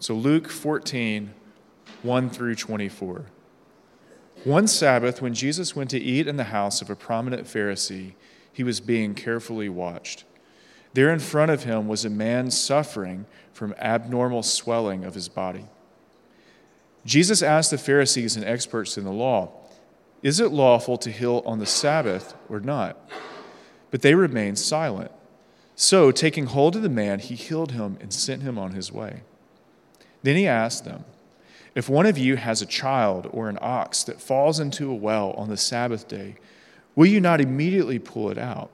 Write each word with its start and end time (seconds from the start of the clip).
So, 0.00 0.14
Luke 0.14 0.48
14, 0.48 1.34
1 2.02 2.30
through 2.30 2.54
24. 2.54 3.26
One 4.44 4.66
Sabbath, 4.66 5.20
when 5.20 5.34
Jesus 5.34 5.76
went 5.76 5.90
to 5.90 6.00
eat 6.00 6.26
in 6.26 6.38
the 6.38 6.44
house 6.44 6.80
of 6.80 6.88
a 6.88 6.96
prominent 6.96 7.46
Pharisee, 7.46 8.14
he 8.50 8.64
was 8.64 8.80
being 8.80 9.14
carefully 9.14 9.68
watched. 9.68 10.24
There 10.94 11.12
in 11.12 11.18
front 11.18 11.50
of 11.50 11.64
him 11.64 11.86
was 11.86 12.06
a 12.06 12.10
man 12.10 12.50
suffering 12.50 13.26
from 13.52 13.74
abnormal 13.78 14.42
swelling 14.42 15.04
of 15.04 15.14
his 15.14 15.28
body. 15.28 15.66
Jesus 17.04 17.42
asked 17.42 17.70
the 17.70 17.76
Pharisees 17.76 18.36
and 18.36 18.44
experts 18.46 18.96
in 18.96 19.04
the 19.04 19.12
law, 19.12 19.52
Is 20.22 20.40
it 20.40 20.50
lawful 20.50 20.96
to 20.96 21.10
heal 21.10 21.42
on 21.44 21.58
the 21.58 21.66
Sabbath 21.66 22.34
or 22.48 22.60
not? 22.60 22.96
But 23.90 24.00
they 24.00 24.14
remained 24.14 24.58
silent. 24.58 25.10
So, 25.76 26.10
taking 26.10 26.46
hold 26.46 26.74
of 26.74 26.82
the 26.82 26.88
man, 26.88 27.18
he 27.18 27.34
healed 27.34 27.72
him 27.72 27.98
and 28.00 28.14
sent 28.14 28.42
him 28.42 28.58
on 28.58 28.72
his 28.72 28.90
way. 28.90 29.24
Then 30.22 30.36
he 30.36 30.46
asked 30.46 30.84
them, 30.84 31.04
If 31.74 31.88
one 31.88 32.06
of 32.06 32.18
you 32.18 32.36
has 32.36 32.60
a 32.60 32.66
child 32.66 33.28
or 33.32 33.48
an 33.48 33.58
ox 33.60 34.02
that 34.04 34.20
falls 34.20 34.60
into 34.60 34.90
a 34.90 34.94
well 34.94 35.32
on 35.32 35.48
the 35.48 35.56
Sabbath 35.56 36.08
day, 36.08 36.36
will 36.94 37.06
you 37.06 37.20
not 37.20 37.40
immediately 37.40 37.98
pull 37.98 38.30
it 38.30 38.38
out? 38.38 38.70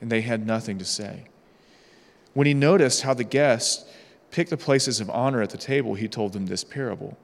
And 0.00 0.10
they 0.10 0.20
had 0.20 0.46
nothing 0.46 0.78
to 0.78 0.84
say. 0.84 1.24
When 2.34 2.46
he 2.46 2.54
noticed 2.54 3.02
how 3.02 3.14
the 3.14 3.24
guests 3.24 3.84
picked 4.30 4.50
the 4.50 4.56
places 4.56 5.00
of 5.00 5.08
honor 5.10 5.40
at 5.40 5.50
the 5.50 5.56
table, 5.56 5.94
he 5.94 6.08
told 6.08 6.32
them 6.32 6.46
this 6.46 6.64
parable. 6.64 7.16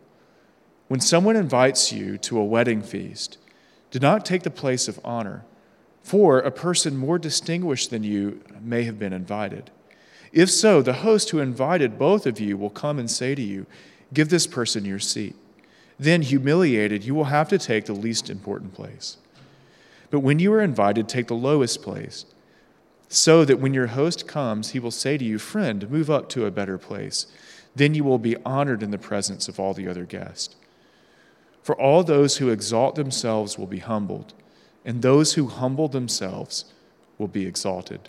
When 0.88 1.01
someone 1.01 1.37
invites 1.37 1.93
you 1.93 2.16
to 2.19 2.38
a 2.38 2.45
wedding 2.45 2.83
feast, 2.83 3.38
do 3.91 3.99
not 3.99 4.24
take 4.24 4.45
the 4.45 4.51
place 4.51 4.88
of 4.88 5.01
honor, 5.05 5.45
for 6.02 6.38
a 6.38 6.51
person 6.51 6.97
more 6.97 7.19
distinguished 7.19 7.91
than 7.91 8.05
you 8.05 8.43
may 8.61 8.85
have 8.85 8.99
been 8.99 9.13
invited. 9.13 9.71
If 10.33 10.51
so, 10.51 10.80
the 10.80 10.93
host 10.93 11.30
who 11.30 11.41
invited 11.41 11.98
both 11.98 12.27
of 12.27 12.38
you 12.38 12.57
will 12.57 12.71
come 12.71 12.98
and 12.98 13.11
say 13.11 13.34
to 13.34 13.43
you, 13.43 13.66
Give 14.12 14.29
this 14.29 14.47
person 14.47 14.84
your 14.84 14.98
seat. 14.98 15.37
Then, 15.98 16.23
humiliated, 16.23 17.05
you 17.05 17.15
will 17.15 17.24
have 17.24 17.49
to 17.51 17.59
take 17.59 17.85
the 17.85 17.93
least 17.93 18.30
important 18.30 18.74
place. 18.74 19.18
But 20.10 20.21
when 20.21 20.38
you 20.38 20.52
are 20.52 20.63
invited, 20.63 21.09
take 21.09 21.29
the 21.29 21.35
lowest 21.35 21.82
place, 21.82 22.24
so 23.09 23.45
that 23.45 23.60
when 23.60 23.74
your 23.74 23.88
host 23.88 24.27
comes, 24.27 24.71
he 24.71 24.80
will 24.80 24.90
say 24.90 25.16
to 25.16 25.24
you, 25.24 25.38
Friend, 25.38 25.88
move 25.90 26.10
up 26.10 26.29
to 26.30 26.46
a 26.46 26.51
better 26.51 26.79
place. 26.79 27.27
Then 27.77 27.95
you 27.95 28.02
will 28.02 28.18
be 28.18 28.37
honored 28.45 28.83
in 28.83 28.90
the 28.90 28.99
presence 28.99 29.46
of 29.46 29.60
all 29.60 29.74
the 29.74 29.87
other 29.87 30.05
guests. 30.05 30.57
For 31.62 31.79
all 31.80 32.02
those 32.02 32.38
who 32.38 32.49
exalt 32.49 32.95
themselves 32.95 33.59
will 33.59 33.66
be 33.66 33.79
humbled, 33.79 34.33
and 34.85 35.02
those 35.02 35.35
who 35.35 35.46
humble 35.46 35.88
themselves 35.88 36.65
will 37.18 37.29
be 37.29 37.46
exalted. 37.46 38.09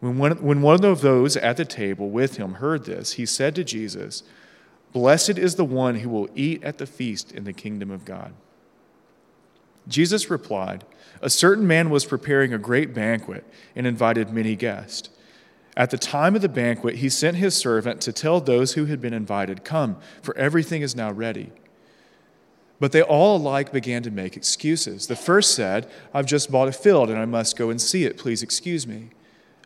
When 0.00 0.18
one, 0.18 0.42
when 0.42 0.62
one 0.62 0.84
of 0.84 1.00
those 1.00 1.36
at 1.36 1.56
the 1.56 1.64
table 1.64 2.10
with 2.10 2.36
him 2.36 2.54
heard 2.54 2.84
this, 2.84 3.12
he 3.12 3.26
said 3.26 3.54
to 3.56 3.64
Jesus, 3.64 4.22
Blessed 4.92 5.38
is 5.38 5.56
the 5.56 5.64
one 5.64 5.96
who 5.96 6.08
will 6.08 6.28
eat 6.34 6.62
at 6.62 6.78
the 6.78 6.86
feast 6.86 7.32
in 7.32 7.44
the 7.44 7.52
kingdom 7.52 7.90
of 7.90 8.04
God. 8.04 8.32
Jesus 9.88 10.30
replied, 10.30 10.84
A 11.20 11.30
certain 11.30 11.66
man 11.66 11.90
was 11.90 12.04
preparing 12.04 12.52
a 12.52 12.58
great 12.58 12.94
banquet 12.94 13.44
and 13.74 13.86
invited 13.86 14.30
many 14.30 14.54
guests. 14.54 15.10
At 15.76 15.90
the 15.90 15.98
time 15.98 16.34
of 16.34 16.42
the 16.42 16.48
banquet, 16.48 16.96
he 16.96 17.08
sent 17.08 17.36
his 17.36 17.56
servant 17.56 18.00
to 18.02 18.12
tell 18.12 18.40
those 18.40 18.74
who 18.74 18.86
had 18.86 19.00
been 19.00 19.14
invited, 19.14 19.64
Come, 19.64 19.96
for 20.22 20.36
everything 20.36 20.82
is 20.82 20.96
now 20.96 21.10
ready. 21.10 21.52
But 22.80 22.92
they 22.92 23.02
all 23.02 23.36
alike 23.36 23.72
began 23.72 24.02
to 24.04 24.10
make 24.10 24.36
excuses. 24.36 25.06
The 25.06 25.16
first 25.16 25.54
said, 25.54 25.90
I've 26.14 26.26
just 26.26 26.50
bought 26.50 26.68
a 26.68 26.72
field 26.72 27.10
and 27.10 27.18
I 27.18 27.24
must 27.24 27.56
go 27.56 27.70
and 27.70 27.80
see 27.80 28.04
it. 28.04 28.18
Please 28.18 28.42
excuse 28.42 28.86
me. 28.86 29.10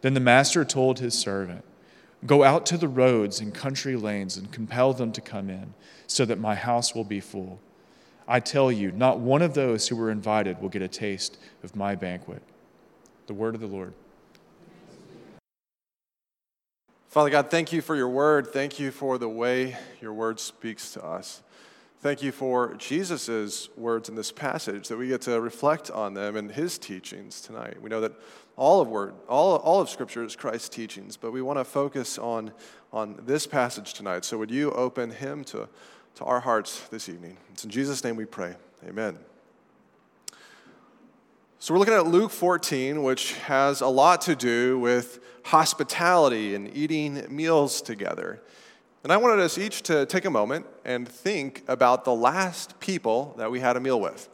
Then 0.00 0.14
the 0.14 0.20
master 0.20 0.64
told 0.64 0.98
his 0.98 1.14
servant, 1.14 1.64
Go 2.26 2.42
out 2.42 2.66
to 2.66 2.76
the 2.76 2.88
roads 2.88 3.40
and 3.40 3.54
country 3.54 3.94
lanes 3.94 4.36
and 4.36 4.50
compel 4.50 4.92
them 4.92 5.12
to 5.12 5.20
come 5.20 5.48
in, 5.48 5.74
so 6.06 6.24
that 6.24 6.40
my 6.40 6.54
house 6.54 6.94
will 6.94 7.04
be 7.04 7.20
full. 7.20 7.60
I 8.26 8.40
tell 8.40 8.70
you, 8.70 8.92
not 8.92 9.20
one 9.20 9.40
of 9.40 9.54
those 9.54 9.88
who 9.88 9.96
were 9.96 10.10
invited 10.10 10.60
will 10.60 10.68
get 10.68 10.82
a 10.82 10.88
taste 10.88 11.38
of 11.62 11.76
my 11.76 11.94
banquet. 11.94 12.42
The 13.26 13.34
word 13.34 13.54
of 13.54 13.60
the 13.60 13.66
Lord. 13.66 13.94
Father 17.08 17.30
God, 17.30 17.50
thank 17.50 17.72
you 17.72 17.80
for 17.80 17.96
your 17.96 18.08
word. 18.08 18.52
Thank 18.52 18.78
you 18.78 18.90
for 18.90 19.16
the 19.16 19.28
way 19.28 19.76
your 20.00 20.12
word 20.12 20.38
speaks 20.38 20.92
to 20.92 21.04
us. 21.04 21.42
Thank 22.00 22.22
you 22.22 22.30
for 22.30 22.74
Jesus' 22.74 23.68
words 23.76 24.08
in 24.08 24.14
this 24.14 24.30
passage, 24.30 24.86
that 24.86 24.96
we 24.96 25.08
get 25.08 25.22
to 25.22 25.40
reflect 25.40 25.90
on 25.90 26.14
them 26.14 26.36
and 26.36 26.48
his 26.48 26.78
teachings 26.78 27.40
tonight. 27.40 27.82
We 27.82 27.90
know 27.90 28.00
that 28.02 28.12
all 28.56 28.80
of 28.80 28.86
word, 28.86 29.14
all, 29.28 29.56
all 29.56 29.80
of 29.80 29.90
Scripture 29.90 30.22
is 30.22 30.36
Christ's 30.36 30.68
teachings, 30.68 31.16
but 31.16 31.32
we 31.32 31.42
want 31.42 31.58
to 31.58 31.64
focus 31.64 32.16
on, 32.16 32.52
on 32.92 33.20
this 33.26 33.48
passage 33.48 33.94
tonight. 33.94 34.24
So 34.24 34.38
would 34.38 34.50
you 34.52 34.70
open 34.70 35.10
him 35.10 35.42
to, 35.46 35.68
to 36.14 36.24
our 36.24 36.38
hearts 36.38 36.86
this 36.88 37.08
evening? 37.08 37.36
It's 37.52 37.64
in 37.64 37.70
Jesus' 37.70 38.04
name 38.04 38.14
we 38.14 38.26
pray. 38.26 38.54
Amen. 38.86 39.18
So 41.58 41.74
we're 41.74 41.80
looking 41.80 41.94
at 41.94 42.06
Luke 42.06 42.30
14, 42.30 43.02
which 43.02 43.32
has 43.38 43.80
a 43.80 43.88
lot 43.88 44.20
to 44.20 44.36
do 44.36 44.78
with 44.78 45.18
hospitality 45.46 46.54
and 46.54 46.72
eating 46.76 47.26
meals 47.28 47.82
together. 47.82 48.40
And 49.04 49.12
I 49.12 49.16
wanted 49.16 49.38
us 49.38 49.58
each 49.58 49.82
to 49.84 50.06
take 50.06 50.24
a 50.24 50.30
moment 50.30 50.66
and 50.84 51.08
think 51.08 51.62
about 51.68 52.04
the 52.04 52.12
last 52.12 52.80
people 52.80 53.32
that 53.38 53.48
we 53.48 53.60
had 53.60 53.76
a 53.76 53.80
meal 53.80 54.00
with. 54.00 54.28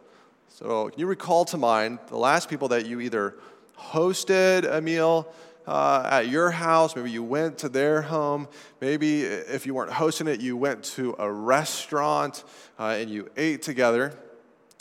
So, 0.48 0.88
can 0.88 0.98
you 0.98 1.06
recall 1.06 1.44
to 1.46 1.58
mind 1.58 1.98
the 2.06 2.16
last 2.16 2.48
people 2.48 2.68
that 2.68 2.86
you 2.86 3.00
either 3.00 3.34
hosted 3.78 4.70
a 4.72 4.80
meal 4.80 5.30
uh, 5.66 6.08
at 6.10 6.28
your 6.28 6.50
house, 6.50 6.96
maybe 6.96 7.10
you 7.10 7.22
went 7.22 7.58
to 7.58 7.68
their 7.68 8.02
home, 8.02 8.48
maybe 8.80 9.22
if 9.22 9.66
you 9.66 9.74
weren't 9.74 9.92
hosting 9.92 10.28
it, 10.28 10.40
you 10.40 10.56
went 10.56 10.82
to 10.84 11.14
a 11.18 11.30
restaurant 11.30 12.44
uh, 12.78 12.96
and 12.98 13.10
you 13.10 13.28
ate 13.36 13.60
together. 13.60 14.14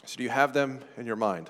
So, 0.05 0.15
do 0.15 0.23
you 0.23 0.29
have 0.29 0.53
them 0.53 0.79
in 0.95 1.05
your 1.05 1.17
mind? 1.17 1.50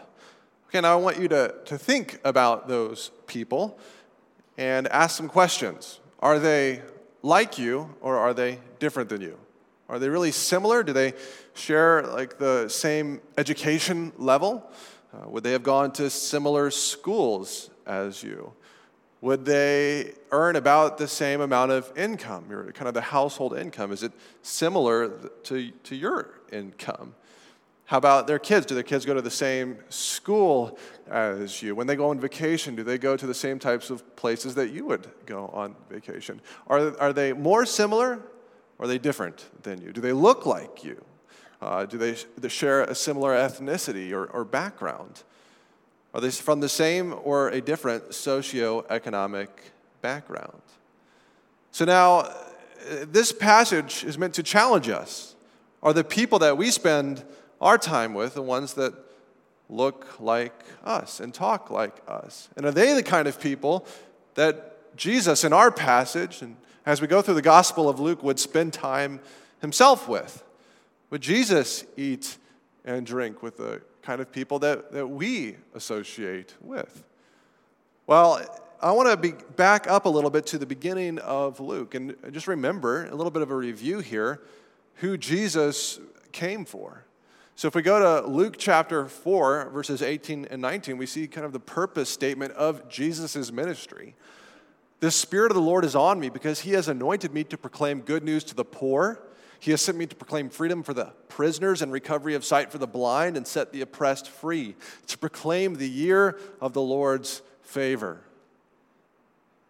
Okay, 0.69 0.81
now 0.81 0.93
I 0.93 0.95
want 0.95 1.19
you 1.19 1.27
to, 1.27 1.53
to 1.65 1.77
think 1.77 2.19
about 2.23 2.67
those 2.67 3.11
people 3.27 3.77
and 4.57 4.87
ask 4.87 5.17
some 5.17 5.29
questions. 5.29 5.99
Are 6.19 6.39
they 6.39 6.81
like 7.23 7.57
you 7.57 7.95
or 8.01 8.17
are 8.17 8.33
they 8.33 8.59
different 8.77 9.09
than 9.09 9.21
you? 9.21 9.39
Are 9.89 9.97
they 9.97 10.09
really 10.09 10.31
similar? 10.31 10.83
Do 10.83 10.93
they 10.93 11.13
share 11.55 12.03
like 12.03 12.37
the 12.37 12.69
same 12.69 13.21
education 13.37 14.11
level? 14.17 14.69
Uh, 15.13 15.29
would 15.29 15.43
they 15.43 15.51
have 15.51 15.63
gone 15.63 15.91
to 15.93 16.09
similar 16.09 16.69
schools 16.71 17.69
as 17.85 18.21
you? 18.21 18.53
Would 19.21 19.45
they 19.45 20.13
earn 20.31 20.55
about 20.57 20.97
the 20.97 21.07
same 21.07 21.39
amount 21.39 21.71
of 21.71 21.91
income? 21.97 22.45
Your 22.49 22.71
kind 22.73 22.87
of 22.87 22.93
the 22.93 23.01
household 23.01 23.57
income 23.57 23.91
is 23.91 24.03
it 24.03 24.11
similar 24.41 25.09
to, 25.43 25.71
to 25.71 25.95
your 25.95 26.41
income? 26.51 27.15
How 27.93 27.97
about 27.99 28.25
their 28.25 28.39
kids? 28.39 28.65
Do 28.65 28.73
their 28.73 28.83
kids 28.83 29.05
go 29.05 29.13
to 29.13 29.21
the 29.21 29.29
same 29.29 29.77
school 29.89 30.79
as 31.11 31.61
you? 31.61 31.75
When 31.75 31.85
they 31.85 31.95
go 31.95 32.09
on 32.09 32.19
vacation, 32.19 32.73
do 32.75 32.81
they 32.81 32.97
go 32.97 33.15
to 33.15 33.27
the 33.27 33.35
same 33.35 33.59
types 33.59 33.91
of 33.91 34.15
places 34.15 34.55
that 34.55 34.71
you 34.71 34.83
would 34.87 35.07
go 35.27 35.51
on 35.53 35.75
vacation? 35.91 36.41
Are, 36.65 36.99
are 36.99 37.13
they 37.13 37.33
more 37.33 37.67
similar 37.67 38.13
or 38.79 38.85
are 38.85 38.87
they 38.87 38.97
different 38.97 39.45
than 39.61 39.79
you? 39.79 39.93
Do 39.93 40.01
they 40.01 40.11
look 40.11 40.47
like 40.47 40.83
you? 40.83 41.05
Uh, 41.61 41.85
do 41.85 41.99
they, 41.99 42.15
they 42.35 42.49
share 42.49 42.81
a 42.81 42.95
similar 42.95 43.35
ethnicity 43.35 44.11
or, 44.11 44.25
or 44.25 44.43
background? 44.43 45.21
Are 46.15 46.19
they 46.19 46.31
from 46.31 46.61
the 46.61 46.69
same 46.69 47.13
or 47.23 47.49
a 47.49 47.61
different 47.61 48.09
socioeconomic 48.09 49.49
background? 50.01 50.63
So 51.69 51.85
now, 51.85 52.27
this 53.03 53.31
passage 53.31 54.03
is 54.03 54.17
meant 54.17 54.33
to 54.33 54.41
challenge 54.41 54.89
us. 54.89 55.35
Are 55.83 55.93
the 55.93 56.03
people 56.03 56.39
that 56.39 56.57
we 56.57 56.71
spend 56.71 57.23
our 57.61 57.77
time 57.77 58.13
with, 58.13 58.33
the 58.33 58.41
ones 58.41 58.73
that 58.73 58.93
look 59.69 60.19
like 60.19 60.53
us 60.83 61.19
and 61.19 61.33
talk 61.33 61.69
like 61.69 62.01
us? 62.07 62.49
And 62.55 62.65
are 62.65 62.71
they 62.71 62.93
the 62.93 63.03
kind 63.03 63.27
of 63.27 63.39
people 63.39 63.85
that 64.35 64.95
Jesus, 64.95 65.43
in 65.43 65.53
our 65.53 65.71
passage, 65.71 66.41
and 66.41 66.57
as 66.85 67.01
we 67.01 67.07
go 67.07 67.21
through 67.21 67.35
the 67.35 67.41
Gospel 67.41 67.89
of 67.89 67.99
Luke, 67.99 68.21
would 68.23 68.39
spend 68.39 68.73
time 68.73 69.19
himself 69.61 70.07
with? 70.07 70.43
Would 71.09 71.21
Jesus 71.21 71.85
eat 71.95 72.37
and 72.85 73.05
drink 73.05 73.41
with 73.41 73.57
the 73.57 73.81
kind 74.01 74.21
of 74.21 74.31
people 74.31 74.59
that, 74.59 74.91
that 74.91 75.07
we 75.07 75.55
associate 75.73 76.53
with? 76.61 77.03
Well, 78.05 78.41
I 78.81 78.91
want 78.91 79.09
to 79.09 79.15
be 79.15 79.31
back 79.55 79.89
up 79.89 80.05
a 80.05 80.09
little 80.09 80.29
bit 80.29 80.45
to 80.47 80.57
the 80.57 80.65
beginning 80.65 81.19
of 81.19 81.61
Luke 81.61 81.95
and 81.95 82.15
just 82.31 82.47
remember 82.47 83.05
a 83.05 83.15
little 83.15 83.31
bit 83.31 83.41
of 83.41 83.49
a 83.49 83.55
review 83.55 83.99
here 83.99 84.41
who 84.95 85.17
Jesus 85.17 85.99
came 86.33 86.65
for. 86.65 87.02
So 87.55 87.67
if 87.67 87.75
we 87.75 87.83
go 87.83 87.99
to 87.99 88.27
Luke 88.27 88.55
chapter 88.57 89.07
4, 89.07 89.69
verses 89.69 90.01
18 90.01 90.47
and 90.49 90.61
19, 90.61 90.97
we 90.97 91.05
see 91.05 91.27
kind 91.27 91.45
of 91.45 91.53
the 91.53 91.59
purpose 91.59 92.09
statement 92.09 92.51
of 92.53 92.89
Jesus' 92.89 93.51
ministry. 93.51 94.15
The 95.01 95.11
Spirit 95.11 95.51
of 95.51 95.55
the 95.55 95.61
Lord 95.61 95.85
is 95.85 95.95
on 95.95 96.19
me 96.19 96.29
because 96.29 96.61
he 96.61 96.71
has 96.71 96.87
anointed 96.87 97.33
me 97.33 97.43
to 97.45 97.57
proclaim 97.57 98.01
good 98.01 98.23
news 98.23 98.43
to 98.45 98.55
the 98.55 98.65
poor. 98.65 99.21
He 99.59 99.71
has 99.71 99.81
sent 99.81 99.97
me 99.97 100.07
to 100.07 100.15
proclaim 100.15 100.49
freedom 100.49 100.81
for 100.81 100.93
the 100.93 101.13
prisoners 101.29 101.81
and 101.81 101.91
recovery 101.91 102.33
of 102.33 102.43
sight 102.43 102.71
for 102.71 102.77
the 102.79 102.87
blind 102.87 103.37
and 103.37 103.45
set 103.45 103.71
the 103.71 103.81
oppressed 103.81 104.29
free, 104.29 104.75
to 105.07 105.17
proclaim 105.17 105.75
the 105.75 105.89
year 105.89 106.39
of 106.59 106.73
the 106.73 106.81
Lord's 106.81 107.41
favor. 107.61 108.21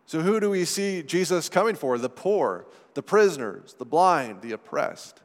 So, 0.05 0.21
who 0.21 0.39
do 0.39 0.49
we 0.51 0.65
see 0.65 1.01
Jesus 1.01 1.49
coming 1.49 1.75
for? 1.75 1.97
The 1.97 2.09
poor, 2.09 2.65
the 2.93 3.03
prisoners, 3.03 3.73
the 3.77 3.85
blind, 3.85 4.41
the 4.41 4.51
oppressed. 4.51 5.22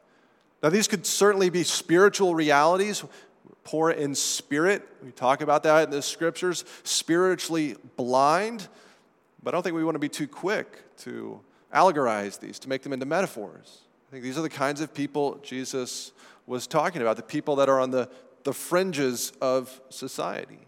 Now, 0.63 0.71
these 0.71 0.89
could 0.89 1.07
certainly 1.07 1.51
be 1.51 1.63
spiritual 1.63 2.35
realities, 2.35 3.05
poor 3.65 3.91
in 3.91 4.15
spirit. 4.15 4.87
We 5.05 5.13
talk 5.13 5.41
about 5.41 5.63
that 5.63 5.85
in 5.85 5.91
the 5.91 6.03
scriptures, 6.03 6.65
spiritually 6.83 7.77
blind. 7.97 8.69
But 9.43 9.55
I 9.55 9.57
don't 9.57 9.63
think 9.63 9.77
we 9.77 9.85
want 9.85 9.95
to 9.95 10.01
be 10.01 10.09
too 10.09 10.27
quick 10.27 10.97
to 10.99 11.41
allegorize 11.73 12.41
these, 12.41 12.59
to 12.61 12.69
make 12.69 12.83
them 12.83 12.93
into 12.93 13.07
metaphors. 13.07 13.83
I 14.09 14.11
think 14.11 14.25
these 14.25 14.39
are 14.39 14.43
the 14.43 14.49
kinds 14.49 14.81
of 14.81 14.95
people 14.95 15.39
Jesus 15.43 16.13
was 16.47 16.67
talking 16.67 17.03
about, 17.03 17.17
the 17.17 17.23
people 17.23 17.57
that 17.57 17.69
are 17.69 17.79
on 17.79 17.91
the, 17.91 18.09
the 18.45 18.55
fringes 18.55 19.33
of 19.41 19.81
society. 19.91 20.68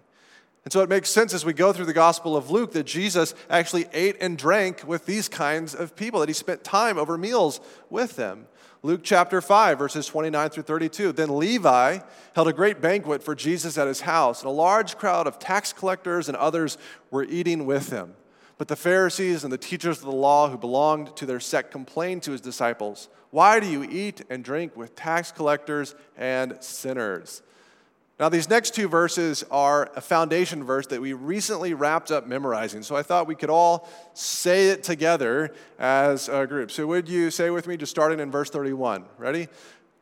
And 0.64 0.72
so 0.72 0.82
it 0.82 0.88
makes 0.90 1.10
sense 1.10 1.32
as 1.32 1.44
we 1.44 1.54
go 1.54 1.72
through 1.72 1.86
the 1.86 1.92
Gospel 1.94 2.36
of 2.36 2.50
Luke 2.50 2.72
that 2.72 2.84
Jesus 2.84 3.34
actually 3.48 3.86
ate 3.94 4.16
and 4.20 4.36
drank 4.36 4.86
with 4.86 5.06
these 5.06 5.28
kinds 5.28 5.74
of 5.74 5.96
people, 5.96 6.20
that 6.20 6.28
he 6.28 6.34
spent 6.34 6.62
time 6.64 6.98
over 6.98 7.16
meals 7.16 7.60
with 7.88 8.16
them. 8.16 8.46
Luke 8.82 9.00
chapter 9.02 9.40
5, 9.40 9.78
verses 9.78 10.06
29 10.06 10.50
through 10.50 10.62
32. 10.62 11.12
Then 11.12 11.36
Levi 11.38 11.98
held 12.34 12.48
a 12.48 12.52
great 12.52 12.80
banquet 12.80 13.22
for 13.22 13.34
Jesus 13.34 13.76
at 13.78 13.86
his 13.86 14.02
house, 14.02 14.40
and 14.40 14.48
a 14.48 14.52
large 14.52 14.96
crowd 14.96 15.26
of 15.26 15.38
tax 15.38 15.72
collectors 15.72 16.28
and 16.28 16.36
others 16.36 16.78
were 17.10 17.24
eating 17.24 17.66
with 17.66 17.90
him. 17.90 18.14
But 18.56 18.68
the 18.68 18.76
Pharisees 18.76 19.44
and 19.44 19.52
the 19.52 19.58
teachers 19.58 19.98
of 19.98 20.04
the 20.04 20.12
law 20.12 20.50
who 20.50 20.58
belonged 20.58 21.16
to 21.16 21.26
their 21.26 21.40
sect 21.40 21.70
complained 21.70 22.22
to 22.24 22.32
his 22.32 22.42
disciples, 22.42 23.08
Why 23.30 23.60
do 23.60 23.66
you 23.66 23.82
eat 23.82 24.22
and 24.28 24.44
drink 24.44 24.76
with 24.76 24.94
tax 24.94 25.32
collectors 25.32 25.94
and 26.16 26.56
sinners? 26.60 27.40
Now, 28.20 28.28
these 28.28 28.50
next 28.50 28.74
two 28.74 28.86
verses 28.86 29.44
are 29.50 29.90
a 29.96 30.02
foundation 30.02 30.62
verse 30.62 30.86
that 30.88 31.00
we 31.00 31.14
recently 31.14 31.72
wrapped 31.72 32.10
up 32.10 32.26
memorizing. 32.26 32.82
So 32.82 32.94
I 32.94 33.02
thought 33.02 33.26
we 33.26 33.34
could 33.34 33.48
all 33.48 33.88
say 34.12 34.68
it 34.68 34.82
together 34.82 35.54
as 35.78 36.28
a 36.28 36.46
group. 36.46 36.70
So, 36.70 36.86
would 36.86 37.08
you 37.08 37.30
say 37.30 37.48
with 37.48 37.66
me, 37.66 37.78
just 37.78 37.90
starting 37.90 38.20
in 38.20 38.30
verse 38.30 38.50
31? 38.50 39.06
Ready? 39.16 39.48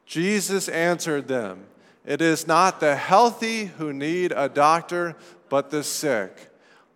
Jesus 0.04 0.68
answered 0.68 1.28
them 1.28 1.66
It 2.04 2.20
is 2.20 2.48
not 2.48 2.80
the 2.80 2.96
healthy 2.96 3.66
who 3.66 3.92
need 3.92 4.32
a 4.34 4.48
doctor, 4.48 5.14
but 5.48 5.70
the 5.70 5.84
sick. 5.84 6.50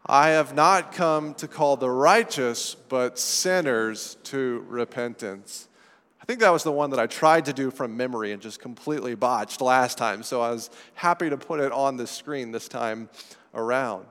I 0.05 0.31
have 0.31 0.57
not 0.57 0.91
come 0.91 1.35
to 1.35 1.47
call 1.47 1.77
the 1.77 1.89
righteous, 1.89 2.75
but 2.75 3.17
sinners 3.17 4.17
to 4.25 4.67
repentance. 4.69 5.69
I 6.23 6.25
think 6.25 6.39
that 6.39 6.53
was 6.53 6.63
the 6.63 6.71
one 6.71 6.91
that 6.91 7.01
I 7.01 7.09
tried 7.09 7.47
to 7.47 7.53
do 7.53 7.73
from 7.73 7.97
memory 7.97 8.31
and 8.31 8.41
just 8.41 8.61
completely 8.61 9.17
botched 9.17 9.61
last 9.61 9.99
time, 9.99 10.23
so 10.23 10.41
I 10.41 10.51
was 10.51 10.71
happy 10.95 11.29
to 11.29 11.37
put 11.37 11.59
it 11.59 11.73
on 11.73 11.97
the 11.97 12.07
screen 12.07 12.53
this 12.53 12.69
time 12.69 13.09
around. 13.55 14.07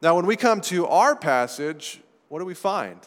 Now, 0.00 0.14
when 0.14 0.26
we 0.26 0.36
come 0.36 0.60
to 0.62 0.86
our 0.86 1.16
passage, 1.16 2.00
what 2.28 2.38
do 2.38 2.44
we 2.44 2.54
find? 2.54 3.00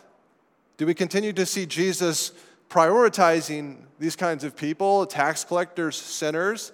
Do 0.75 0.85
we 0.85 0.93
continue 0.93 1.31
to 1.31 1.45
see 1.45 1.65
Jesus 1.65 2.33
prioritizing 2.69 3.77
these 3.97 4.17
kinds 4.17 4.43
of 4.43 4.57
people, 4.57 5.05
tax 5.05 5.45
collectors, 5.45 5.95
sinners? 5.95 6.73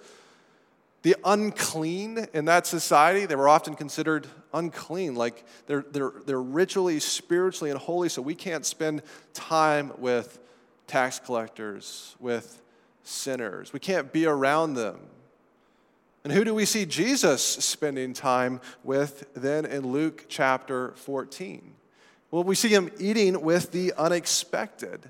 The 1.02 1.14
unclean 1.24 2.26
in 2.34 2.46
that 2.46 2.66
society, 2.66 3.26
they 3.26 3.36
were 3.36 3.48
often 3.48 3.76
considered 3.76 4.26
unclean, 4.52 5.14
like 5.14 5.44
they're, 5.68 5.84
they're, 5.92 6.12
they're 6.26 6.42
ritually, 6.42 6.98
spiritually, 6.98 7.70
and 7.70 7.78
holy, 7.78 8.08
so 8.08 8.20
we 8.20 8.34
can't 8.34 8.66
spend 8.66 9.02
time 9.32 9.92
with 9.96 10.40
tax 10.90 11.20
collectors, 11.20 12.16
with 12.18 12.60
sinners. 13.04 13.72
We 13.72 13.78
can't 13.78 14.12
be 14.12 14.26
around 14.26 14.74
them. 14.74 14.98
And 16.24 16.32
who 16.32 16.44
do 16.44 16.52
we 16.52 16.64
see 16.64 16.84
Jesus 16.84 17.42
spending 17.42 18.12
time 18.12 18.60
with 18.82 19.32
then 19.34 19.64
in 19.64 19.92
Luke 19.92 20.26
chapter 20.28 20.92
14? 20.96 21.74
Well, 22.32 22.42
we 22.42 22.56
see 22.56 22.70
him 22.70 22.90
eating 22.98 23.40
with 23.40 23.70
the 23.70 23.94
unexpected. 23.96 25.08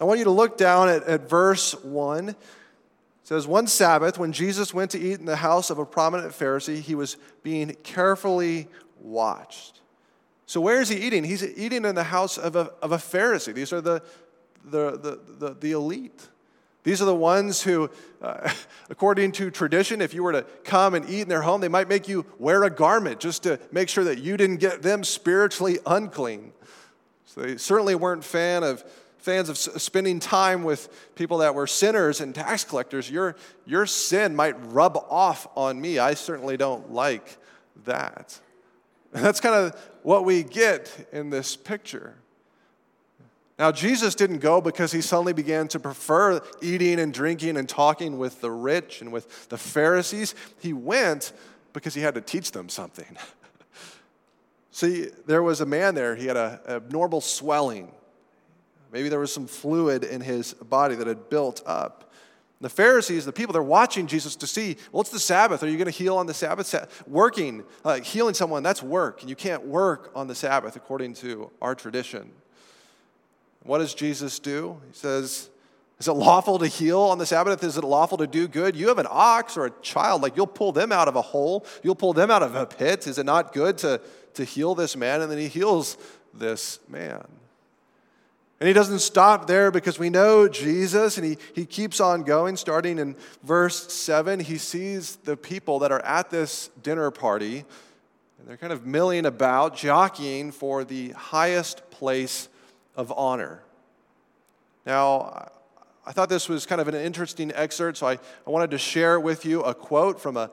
I 0.00 0.04
want 0.04 0.18
you 0.18 0.24
to 0.24 0.30
look 0.30 0.56
down 0.56 0.88
at, 0.88 1.02
at 1.02 1.28
verse 1.28 1.74
1. 1.82 2.28
It 2.28 2.36
says, 3.24 3.44
One 3.46 3.66
Sabbath, 3.66 4.18
when 4.18 4.32
Jesus 4.32 4.72
went 4.72 4.92
to 4.92 5.00
eat 5.00 5.18
in 5.18 5.26
the 5.26 5.36
house 5.36 5.68
of 5.68 5.80
a 5.80 5.84
prominent 5.84 6.32
Pharisee, 6.32 6.80
he 6.80 6.94
was 6.94 7.16
being 7.42 7.74
carefully 7.82 8.68
watched. 9.00 9.80
So, 10.46 10.60
where 10.60 10.80
is 10.80 10.88
he 10.88 10.96
eating? 10.96 11.24
He's 11.24 11.44
eating 11.44 11.84
in 11.84 11.96
the 11.96 12.04
house 12.04 12.38
of 12.38 12.54
a, 12.56 12.72
of 12.80 12.92
a 12.92 12.96
Pharisee. 12.96 13.52
These 13.52 13.72
are 13.72 13.82
the, 13.82 14.02
the, 14.64 14.92
the, 14.92 15.20
the, 15.38 15.54
the 15.54 15.72
elite. 15.72 16.28
These 16.84 17.02
are 17.02 17.06
the 17.06 17.14
ones 17.14 17.62
who, 17.62 17.90
uh, 18.22 18.50
according 18.90 19.32
to 19.32 19.50
tradition, 19.50 20.00
if 20.00 20.14
you 20.14 20.22
were 20.22 20.32
to 20.32 20.42
come 20.64 20.94
and 20.94 21.08
eat 21.08 21.22
in 21.22 21.28
their 21.28 21.42
home, 21.42 21.60
they 21.60 21.68
might 21.68 21.88
make 21.88 22.08
you 22.08 22.24
wear 22.38 22.64
a 22.64 22.70
garment 22.70 23.20
just 23.20 23.42
to 23.42 23.60
make 23.72 23.88
sure 23.88 24.04
that 24.04 24.18
you 24.18 24.36
didn't 24.36 24.56
get 24.56 24.82
them 24.82 25.04
spiritually 25.04 25.78
unclean. 25.86 26.52
So 27.26 27.42
they 27.42 27.56
certainly 27.58 27.94
weren't 27.94 28.24
fan 28.24 28.62
of, 28.62 28.82
fans 29.18 29.50
of 29.50 29.58
spending 29.58 30.18
time 30.18 30.62
with 30.62 31.14
people 31.14 31.38
that 31.38 31.54
were 31.54 31.66
sinners 31.66 32.20
and 32.22 32.34
tax 32.34 32.64
collectors. 32.64 33.10
Your, 33.10 33.36
your 33.66 33.84
sin 33.84 34.34
might 34.34 34.54
rub 34.72 34.96
off 35.10 35.46
on 35.56 35.80
me. 35.80 35.98
I 35.98 36.14
certainly 36.14 36.56
don't 36.56 36.92
like 36.92 37.36
that. 37.84 38.40
And 39.12 39.24
that's 39.24 39.40
kind 39.40 39.54
of 39.54 39.74
what 40.02 40.24
we 40.24 40.42
get 40.42 41.08
in 41.12 41.30
this 41.30 41.56
picture. 41.56 42.14
Now, 43.58 43.72
Jesus 43.72 44.14
didn't 44.14 44.38
go 44.38 44.60
because 44.60 44.92
he 44.92 45.00
suddenly 45.00 45.32
began 45.32 45.66
to 45.68 45.80
prefer 45.80 46.40
eating 46.62 47.00
and 47.00 47.12
drinking 47.12 47.56
and 47.56 47.68
talking 47.68 48.16
with 48.16 48.40
the 48.40 48.52
rich 48.52 49.00
and 49.00 49.12
with 49.12 49.48
the 49.48 49.58
Pharisees. 49.58 50.36
He 50.60 50.72
went 50.72 51.32
because 51.72 51.94
he 51.94 52.00
had 52.00 52.14
to 52.14 52.20
teach 52.20 52.52
them 52.52 52.68
something. 52.68 53.16
See, 54.70 55.08
there 55.26 55.42
was 55.42 55.60
a 55.60 55.66
man 55.66 55.96
there, 55.96 56.14
he 56.14 56.26
had 56.26 56.36
a 56.36 56.60
abnormal 56.68 57.20
swelling. 57.20 57.90
Maybe 58.92 59.08
there 59.08 59.18
was 59.18 59.34
some 59.34 59.48
fluid 59.48 60.04
in 60.04 60.20
his 60.20 60.54
body 60.54 60.94
that 60.94 61.08
had 61.08 61.28
built 61.28 61.62
up. 61.66 62.12
The 62.60 62.68
Pharisees, 62.68 63.24
the 63.24 63.32
people, 63.32 63.52
they're 63.52 63.62
watching 63.62 64.06
Jesus 64.06 64.34
to 64.36 64.46
see, 64.46 64.76
well, 64.90 65.00
it's 65.00 65.10
the 65.10 65.18
Sabbath. 65.18 65.62
Are 65.62 65.68
you 65.68 65.76
going 65.76 65.86
to 65.86 65.90
heal 65.90 66.16
on 66.16 66.26
the 66.26 66.34
Sabbath? 66.34 67.02
Working, 67.06 67.64
uh, 67.84 68.00
healing 68.00 68.34
someone, 68.34 68.62
that's 68.62 68.82
work. 68.82 69.20
And 69.20 69.30
you 69.30 69.36
can't 69.36 69.64
work 69.64 70.10
on 70.14 70.26
the 70.26 70.34
Sabbath 70.34 70.74
according 70.74 71.14
to 71.14 71.50
our 71.60 71.74
tradition. 71.74 72.32
What 73.64 73.78
does 73.78 73.94
Jesus 73.94 74.38
do? 74.38 74.80
He 74.86 74.94
says, 74.94 75.50
Is 75.98 76.08
it 76.08 76.12
lawful 76.12 76.58
to 76.58 76.66
heal 76.66 77.00
on 77.00 77.18
the 77.18 77.26
Sabbath? 77.26 77.62
Is 77.62 77.76
it 77.76 77.84
lawful 77.84 78.18
to 78.18 78.26
do 78.26 78.48
good? 78.48 78.76
You 78.76 78.88
have 78.88 78.98
an 78.98 79.08
ox 79.08 79.56
or 79.56 79.66
a 79.66 79.70
child, 79.82 80.22
like 80.22 80.36
you'll 80.36 80.46
pull 80.46 80.72
them 80.72 80.92
out 80.92 81.08
of 81.08 81.16
a 81.16 81.22
hole, 81.22 81.66
you'll 81.82 81.94
pull 81.94 82.12
them 82.12 82.30
out 82.30 82.42
of 82.42 82.54
a 82.54 82.66
pit. 82.66 83.06
Is 83.06 83.18
it 83.18 83.26
not 83.26 83.52
good 83.52 83.78
to, 83.78 84.00
to 84.34 84.44
heal 84.44 84.74
this 84.74 84.96
man? 84.96 85.20
And 85.20 85.30
then 85.30 85.38
he 85.38 85.48
heals 85.48 85.96
this 86.32 86.78
man. 86.88 87.26
And 88.60 88.66
he 88.66 88.72
doesn't 88.72 88.98
stop 88.98 89.46
there 89.46 89.70
because 89.70 90.00
we 90.00 90.10
know 90.10 90.48
Jesus 90.48 91.16
and 91.16 91.24
he, 91.24 91.38
he 91.54 91.64
keeps 91.64 92.00
on 92.00 92.24
going. 92.24 92.56
Starting 92.56 92.98
in 92.98 93.14
verse 93.44 93.92
7, 93.92 94.40
he 94.40 94.58
sees 94.58 95.16
the 95.16 95.36
people 95.36 95.78
that 95.80 95.92
are 95.92 96.04
at 96.04 96.30
this 96.30 96.68
dinner 96.82 97.10
party 97.12 97.64
and 98.38 98.48
they're 98.48 98.56
kind 98.56 98.72
of 98.72 98.86
milling 98.86 99.26
about, 99.26 99.76
jockeying 99.76 100.52
for 100.52 100.84
the 100.84 101.10
highest 101.10 101.88
place 101.90 102.48
of 102.98 103.12
honor. 103.16 103.62
Now, 104.84 105.50
I 106.04 106.12
thought 106.12 106.28
this 106.28 106.48
was 106.48 106.66
kind 106.66 106.80
of 106.80 106.88
an 106.88 106.94
interesting 106.94 107.52
excerpt, 107.54 107.98
so 107.98 108.08
I, 108.08 108.18
I 108.46 108.50
wanted 108.50 108.72
to 108.72 108.78
share 108.78 109.20
with 109.20 109.46
you 109.46 109.62
a 109.62 109.72
quote 109.72 110.20
from 110.20 110.36
a, 110.36 110.50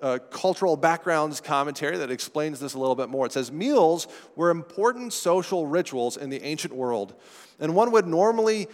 a, 0.00 0.18
cultural 0.18 0.76
backgrounds 0.76 1.40
commentary 1.40 1.96
that 1.98 2.10
explains 2.10 2.60
this 2.60 2.74
a 2.74 2.78
little 2.78 2.94
bit 2.94 3.08
more. 3.08 3.26
It 3.26 3.32
says 3.32 3.52
Meals 3.52 4.08
were 4.36 4.50
important 4.50 5.12
social 5.12 5.66
rituals 5.66 6.16
in 6.16 6.30
the 6.30 6.42
ancient 6.42 6.74
world, 6.74 7.14
and 7.60 7.74
one 7.74 7.92
would 7.92 8.06
normally 8.06 8.68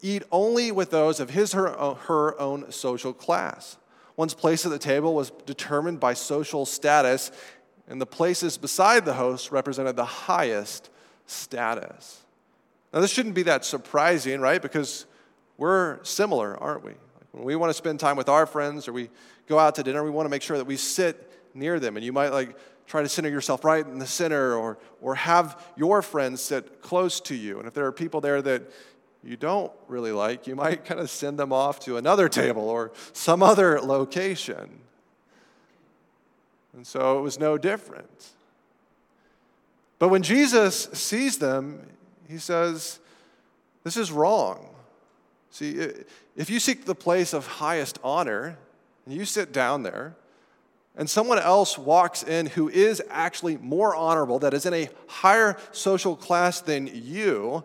eat 0.00 0.22
only 0.30 0.70
with 0.70 0.90
those 0.90 1.18
of 1.18 1.30
his 1.30 1.54
or 1.54 1.68
uh, 1.68 1.94
her 1.94 2.38
own 2.40 2.70
social 2.70 3.12
class. 3.12 3.76
One's 4.16 4.34
place 4.34 4.64
at 4.64 4.70
the 4.70 4.78
table 4.78 5.14
was 5.14 5.30
determined 5.44 5.98
by 5.98 6.14
social 6.14 6.66
status, 6.66 7.32
and 7.88 8.00
the 8.00 8.06
places 8.06 8.56
beside 8.58 9.04
the 9.04 9.14
host 9.14 9.50
represented 9.50 9.96
the 9.96 10.04
highest 10.04 10.88
status. 11.26 12.22
Now, 12.92 13.00
this 13.00 13.10
shouldn't 13.10 13.34
be 13.34 13.44
that 13.44 13.64
surprising, 13.64 14.40
right? 14.40 14.60
Because 14.60 15.06
we're 15.58 16.02
similar, 16.04 16.56
aren't 16.56 16.84
we? 16.84 16.92
Like 16.92 17.28
when 17.32 17.44
we 17.44 17.54
want 17.56 17.70
to 17.70 17.74
spend 17.74 18.00
time 18.00 18.16
with 18.16 18.28
our 18.28 18.46
friends 18.46 18.88
or 18.88 18.92
we 18.92 19.10
go 19.46 19.58
out 19.58 19.76
to 19.76 19.82
dinner, 19.82 20.02
we 20.02 20.10
want 20.10 20.26
to 20.26 20.30
make 20.30 20.42
sure 20.42 20.56
that 20.56 20.66
we 20.66 20.76
sit 20.76 21.30
near 21.54 21.78
them. 21.78 21.96
And 21.96 22.04
you 22.04 22.12
might 22.12 22.32
like 22.32 22.56
try 22.86 23.02
to 23.02 23.08
center 23.08 23.28
yourself 23.28 23.64
right 23.64 23.86
in 23.86 23.98
the 23.98 24.06
center 24.06 24.54
or, 24.54 24.78
or 25.00 25.14
have 25.14 25.64
your 25.76 26.02
friends 26.02 26.40
sit 26.40 26.82
close 26.82 27.20
to 27.20 27.36
you. 27.36 27.58
And 27.58 27.68
if 27.68 27.74
there 27.74 27.86
are 27.86 27.92
people 27.92 28.20
there 28.20 28.42
that 28.42 28.62
you 29.22 29.36
don't 29.36 29.70
really 29.86 30.12
like, 30.12 30.46
you 30.46 30.56
might 30.56 30.84
kind 30.84 30.98
of 30.98 31.10
send 31.10 31.38
them 31.38 31.52
off 31.52 31.78
to 31.80 31.96
another 31.96 32.28
table 32.28 32.68
or 32.68 32.90
some 33.12 33.42
other 33.42 33.80
location. 33.80 34.80
And 36.72 36.86
so 36.86 37.18
it 37.18 37.22
was 37.22 37.38
no 37.38 37.58
different. 37.58 38.30
But 39.98 40.08
when 40.08 40.22
Jesus 40.22 40.88
sees 40.94 41.38
them, 41.38 41.86
he 42.30 42.38
says, 42.38 43.00
This 43.82 43.96
is 43.96 44.12
wrong. 44.12 44.68
See, 45.50 45.80
if 46.36 46.48
you 46.48 46.60
seek 46.60 46.84
the 46.84 46.94
place 46.94 47.34
of 47.34 47.46
highest 47.46 47.98
honor 48.04 48.56
and 49.04 49.14
you 49.14 49.24
sit 49.24 49.52
down 49.52 49.82
there, 49.82 50.14
and 50.96 51.10
someone 51.10 51.38
else 51.38 51.76
walks 51.76 52.22
in 52.22 52.46
who 52.46 52.68
is 52.68 53.02
actually 53.10 53.56
more 53.56 53.96
honorable, 53.96 54.38
that 54.40 54.54
is 54.54 54.66
in 54.66 54.74
a 54.74 54.88
higher 55.08 55.56
social 55.72 56.14
class 56.14 56.60
than 56.60 56.88
you, 56.92 57.64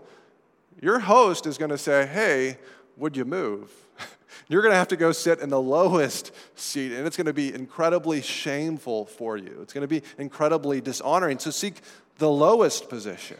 your 0.81 1.00
host 1.00 1.45
is 1.45 1.57
going 1.57 1.72
to 1.72 1.77
say, 1.77 2.07
Hey, 2.07 2.57
would 2.98 3.15
you 3.15 3.25
move? 3.25 3.72
You're 4.48 4.63
going 4.63 4.72
to 4.72 4.77
have 4.77 4.88
to 4.89 4.98
go 4.98 5.12
sit 5.12 5.39
in 5.41 5.50
the 5.50 5.62
lowest 5.62 6.31
seat, 6.55 6.91
and 6.91 7.05
it's 7.05 7.17
going 7.17 7.25
to 7.27 7.34
be 7.34 7.53
incredibly 7.53 8.22
shameful 8.24 9.05
for 9.05 9.38
you. 9.38 9.60
It's 9.62 9.74
going 9.74 9.84
to 9.84 9.88
be 9.88 10.01
incredibly 10.17 10.81
dishonoring. 10.81 11.38
So 11.38 11.51
seek 11.51 11.81
the 12.17 12.31
lowest 12.31 12.89
position 12.89 13.38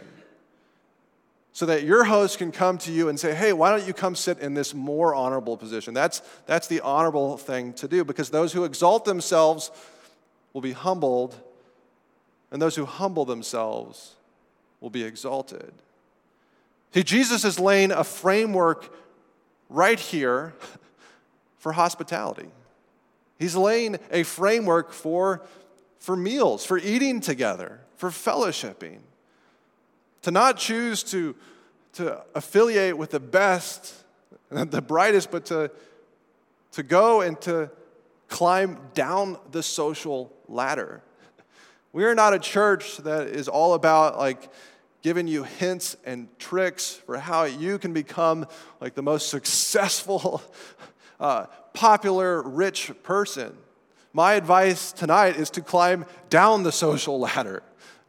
so 1.56 1.66
that 1.68 1.84
your 1.84 2.04
host 2.04 2.38
can 2.38 2.52
come 2.52 2.78
to 2.80 2.92
you 2.92 3.08
and 3.08 3.18
say, 3.18 3.34
Hey, 3.34 3.54
why 3.54 3.70
don't 3.70 3.88
you 3.88 3.94
come 3.94 4.14
sit 4.14 4.40
in 4.40 4.56
this 4.56 4.74
more 4.74 5.16
honorable 5.16 5.56
position? 5.56 5.94
That's, 5.94 6.22
that's 6.46 6.68
the 6.68 6.82
honorable 6.82 7.38
thing 7.38 7.72
to 7.76 7.88
do 7.88 8.04
because 8.04 8.30
those 8.30 8.52
who 8.52 8.66
exalt 8.66 9.06
themselves 9.06 9.72
will 10.52 10.60
be 10.60 10.74
humbled, 10.74 11.34
and 12.52 12.62
those 12.62 12.76
who 12.76 12.84
humble 12.84 13.24
themselves 13.24 14.16
will 14.82 14.90
be 14.90 15.06
exalted. 15.06 15.72
See, 16.94 17.04
Jesus 17.04 17.46
is 17.46 17.58
laying 17.58 17.92
a 17.94 18.04
framework 18.04 18.94
right 19.70 20.00
here 20.00 20.54
for 21.58 21.72
hospitality. 21.72 22.50
He's 23.40 23.56
laying 23.56 23.98
a 24.12 24.24
framework 24.24 24.92
for, 24.92 25.42
for 26.00 26.18
meals, 26.18 26.66
for 26.66 26.78
eating 26.78 27.22
together, 27.22 27.80
for 27.96 28.10
fellowshipping. 28.10 29.00
To 30.24 30.32
not 30.32 30.58
choose 30.58 31.04
to, 31.04 31.36
to 31.94 32.24
affiliate 32.34 32.98
with 32.98 33.12
the 33.12 33.20
best, 33.20 33.94
and 34.50 34.72
the 34.72 34.82
brightest, 34.82 35.32
but 35.32 35.46
to, 35.46 35.72
to 36.72 36.84
go 36.84 37.22
and 37.22 37.40
to 37.42 37.70
climb 38.28 38.80
down 38.94 39.38
the 39.52 39.64
social 39.64 40.32
ladder. 40.48 41.02
We 41.94 42.04
are 42.06 42.16
not 42.16 42.34
a 42.34 42.40
church 42.40 42.98
that 42.98 43.28
is 43.28 43.48
all 43.48 43.74
about 43.74 44.18
like 44.18 44.50
giving 45.02 45.28
you 45.28 45.44
hints 45.44 45.96
and 46.04 46.28
tricks 46.40 46.94
for 47.06 47.18
how 47.18 47.44
you 47.44 47.78
can 47.78 47.94
become 47.94 48.48
like 48.82 48.96
the 48.96 49.04
most 49.04 49.30
successful, 49.30 50.42
uh, 51.20 51.46
popular, 51.74 52.42
rich 52.42 52.92
person. 53.04 53.56
My 54.14 54.34
advice 54.34 54.92
tonight 54.92 55.36
is 55.38 55.50
to 55.52 55.62
climb 55.62 56.06
down 56.30 56.64
the 56.64 56.72
social 56.72 57.20
ladder. 57.20 57.64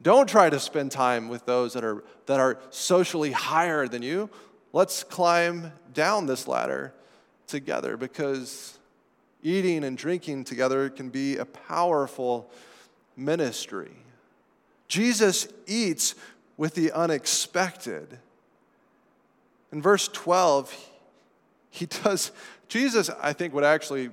Don't 0.07 0.29
try 0.29 0.49
to 0.49 0.61
spend 0.61 0.93
time 0.93 1.29
with 1.29 1.47
those 1.47 1.73
that 1.73 1.83
are, 1.83 2.05
that 2.27 2.39
are 2.39 2.61
socially 2.71 3.33
higher 3.33 3.89
than 3.89 4.03
you. 4.03 4.31
Let's 4.73 5.03
climb 5.03 5.73
down 5.93 6.27
this 6.27 6.47
ladder 6.47 6.95
together 7.49 7.97
because 7.97 8.79
eating 9.43 9.83
and 9.83 9.99
drinking 9.99 10.45
together 10.45 10.91
can 10.91 11.09
be 11.09 11.39
a 11.39 11.45
powerful 11.45 12.49
ministry. 13.17 13.91
Jesus 14.87 15.49
eats 15.67 16.15
with 16.57 16.77
the 16.77 16.93
unexpected. 16.93 18.21
In 19.73 19.83
verse 19.83 20.07
12, 20.07 20.73
he 21.71 21.87
does, 21.87 22.31
Jesus, 22.69 23.11
I 23.21 23.33
think, 23.33 23.53
would 23.55 23.65
actually, 23.65 24.11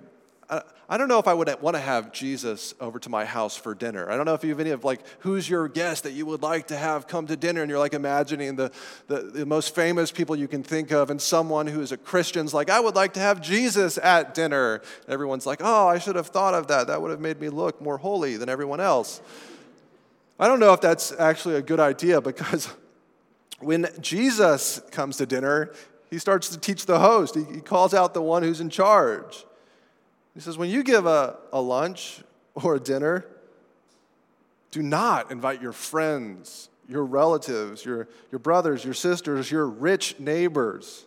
I 0.89 0.97
don't 0.97 1.07
know 1.07 1.17
if 1.17 1.27
I 1.27 1.33
would 1.33 1.49
want 1.61 1.75
to 1.77 1.81
have 1.81 2.11
Jesus 2.11 2.73
over 2.81 2.99
to 2.99 3.09
my 3.09 3.23
house 3.23 3.55
for 3.55 3.73
dinner. 3.73 4.11
I 4.11 4.17
don't 4.17 4.25
know 4.25 4.33
if 4.33 4.43
you 4.43 4.49
have 4.49 4.59
any 4.59 4.71
of 4.71 4.83
like, 4.83 4.99
who's 5.19 5.49
your 5.49 5.69
guest 5.69 6.03
that 6.03 6.11
you 6.11 6.25
would 6.25 6.41
like 6.41 6.67
to 6.67 6.77
have 6.77 7.07
come 7.07 7.25
to 7.27 7.37
dinner? 7.37 7.61
And 7.61 7.69
you're 7.69 7.79
like 7.79 7.93
imagining 7.93 8.57
the, 8.57 8.69
the, 9.07 9.21
the 9.21 9.45
most 9.45 9.73
famous 9.73 10.11
people 10.11 10.35
you 10.35 10.49
can 10.49 10.61
think 10.61 10.91
of, 10.91 11.09
and 11.09 11.21
someone 11.21 11.67
who 11.67 11.79
is 11.79 11.93
a 11.93 11.97
Christian's 11.97 12.53
like, 12.53 12.69
I 12.69 12.81
would 12.81 12.95
like 12.95 13.13
to 13.13 13.21
have 13.21 13.39
Jesus 13.39 13.97
at 13.97 14.33
dinner. 14.33 14.81
And 15.05 15.13
everyone's 15.13 15.45
like, 15.45 15.59
oh, 15.61 15.87
I 15.87 15.99
should 15.99 16.17
have 16.17 16.27
thought 16.27 16.53
of 16.53 16.67
that. 16.67 16.87
That 16.87 17.01
would 17.01 17.11
have 17.11 17.21
made 17.21 17.39
me 17.39 17.47
look 17.47 17.81
more 17.81 17.97
holy 17.97 18.35
than 18.35 18.49
everyone 18.49 18.81
else. 18.81 19.21
I 20.37 20.47
don't 20.47 20.59
know 20.59 20.73
if 20.73 20.81
that's 20.81 21.13
actually 21.17 21.55
a 21.55 21.61
good 21.61 21.79
idea 21.79 22.19
because 22.19 22.67
when 23.59 23.87
Jesus 24.01 24.81
comes 24.91 25.15
to 25.17 25.25
dinner, 25.25 25.71
he 26.09 26.19
starts 26.19 26.49
to 26.49 26.59
teach 26.59 26.85
the 26.85 26.99
host. 26.99 27.35
He, 27.35 27.45
he 27.45 27.61
calls 27.61 27.93
out 27.93 28.13
the 28.13 28.21
one 28.21 28.43
who's 28.43 28.59
in 28.59 28.69
charge. 28.69 29.45
He 30.33 30.39
says, 30.39 30.57
When 30.57 30.69
you 30.69 30.83
give 30.83 31.05
a, 31.05 31.37
a 31.51 31.61
lunch 31.61 32.21
or 32.53 32.75
a 32.75 32.79
dinner, 32.79 33.25
do 34.71 34.81
not 34.81 35.31
invite 35.31 35.61
your 35.61 35.71
friends, 35.71 36.69
your 36.87 37.05
relatives, 37.05 37.85
your, 37.85 38.07
your 38.31 38.39
brothers, 38.39 38.83
your 38.83 38.93
sisters, 38.93 39.51
your 39.51 39.67
rich 39.67 40.19
neighbors. 40.19 41.05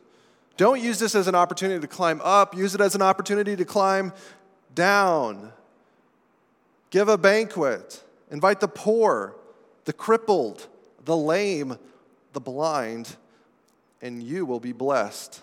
Don't 0.56 0.80
use 0.80 0.98
this 0.98 1.14
as 1.14 1.26
an 1.26 1.34
opportunity 1.34 1.80
to 1.80 1.88
climb 1.88 2.20
up, 2.22 2.56
use 2.56 2.74
it 2.74 2.80
as 2.80 2.94
an 2.94 3.02
opportunity 3.02 3.56
to 3.56 3.64
climb 3.64 4.12
down. 4.74 5.52
Give 6.90 7.08
a 7.08 7.18
banquet. 7.18 8.02
Invite 8.30 8.60
the 8.60 8.68
poor, 8.68 9.36
the 9.84 9.92
crippled, 9.92 10.66
the 11.04 11.16
lame, 11.16 11.76
the 12.32 12.40
blind, 12.40 13.16
and 14.00 14.22
you 14.22 14.46
will 14.46 14.60
be 14.60 14.72
blessed. 14.72 15.42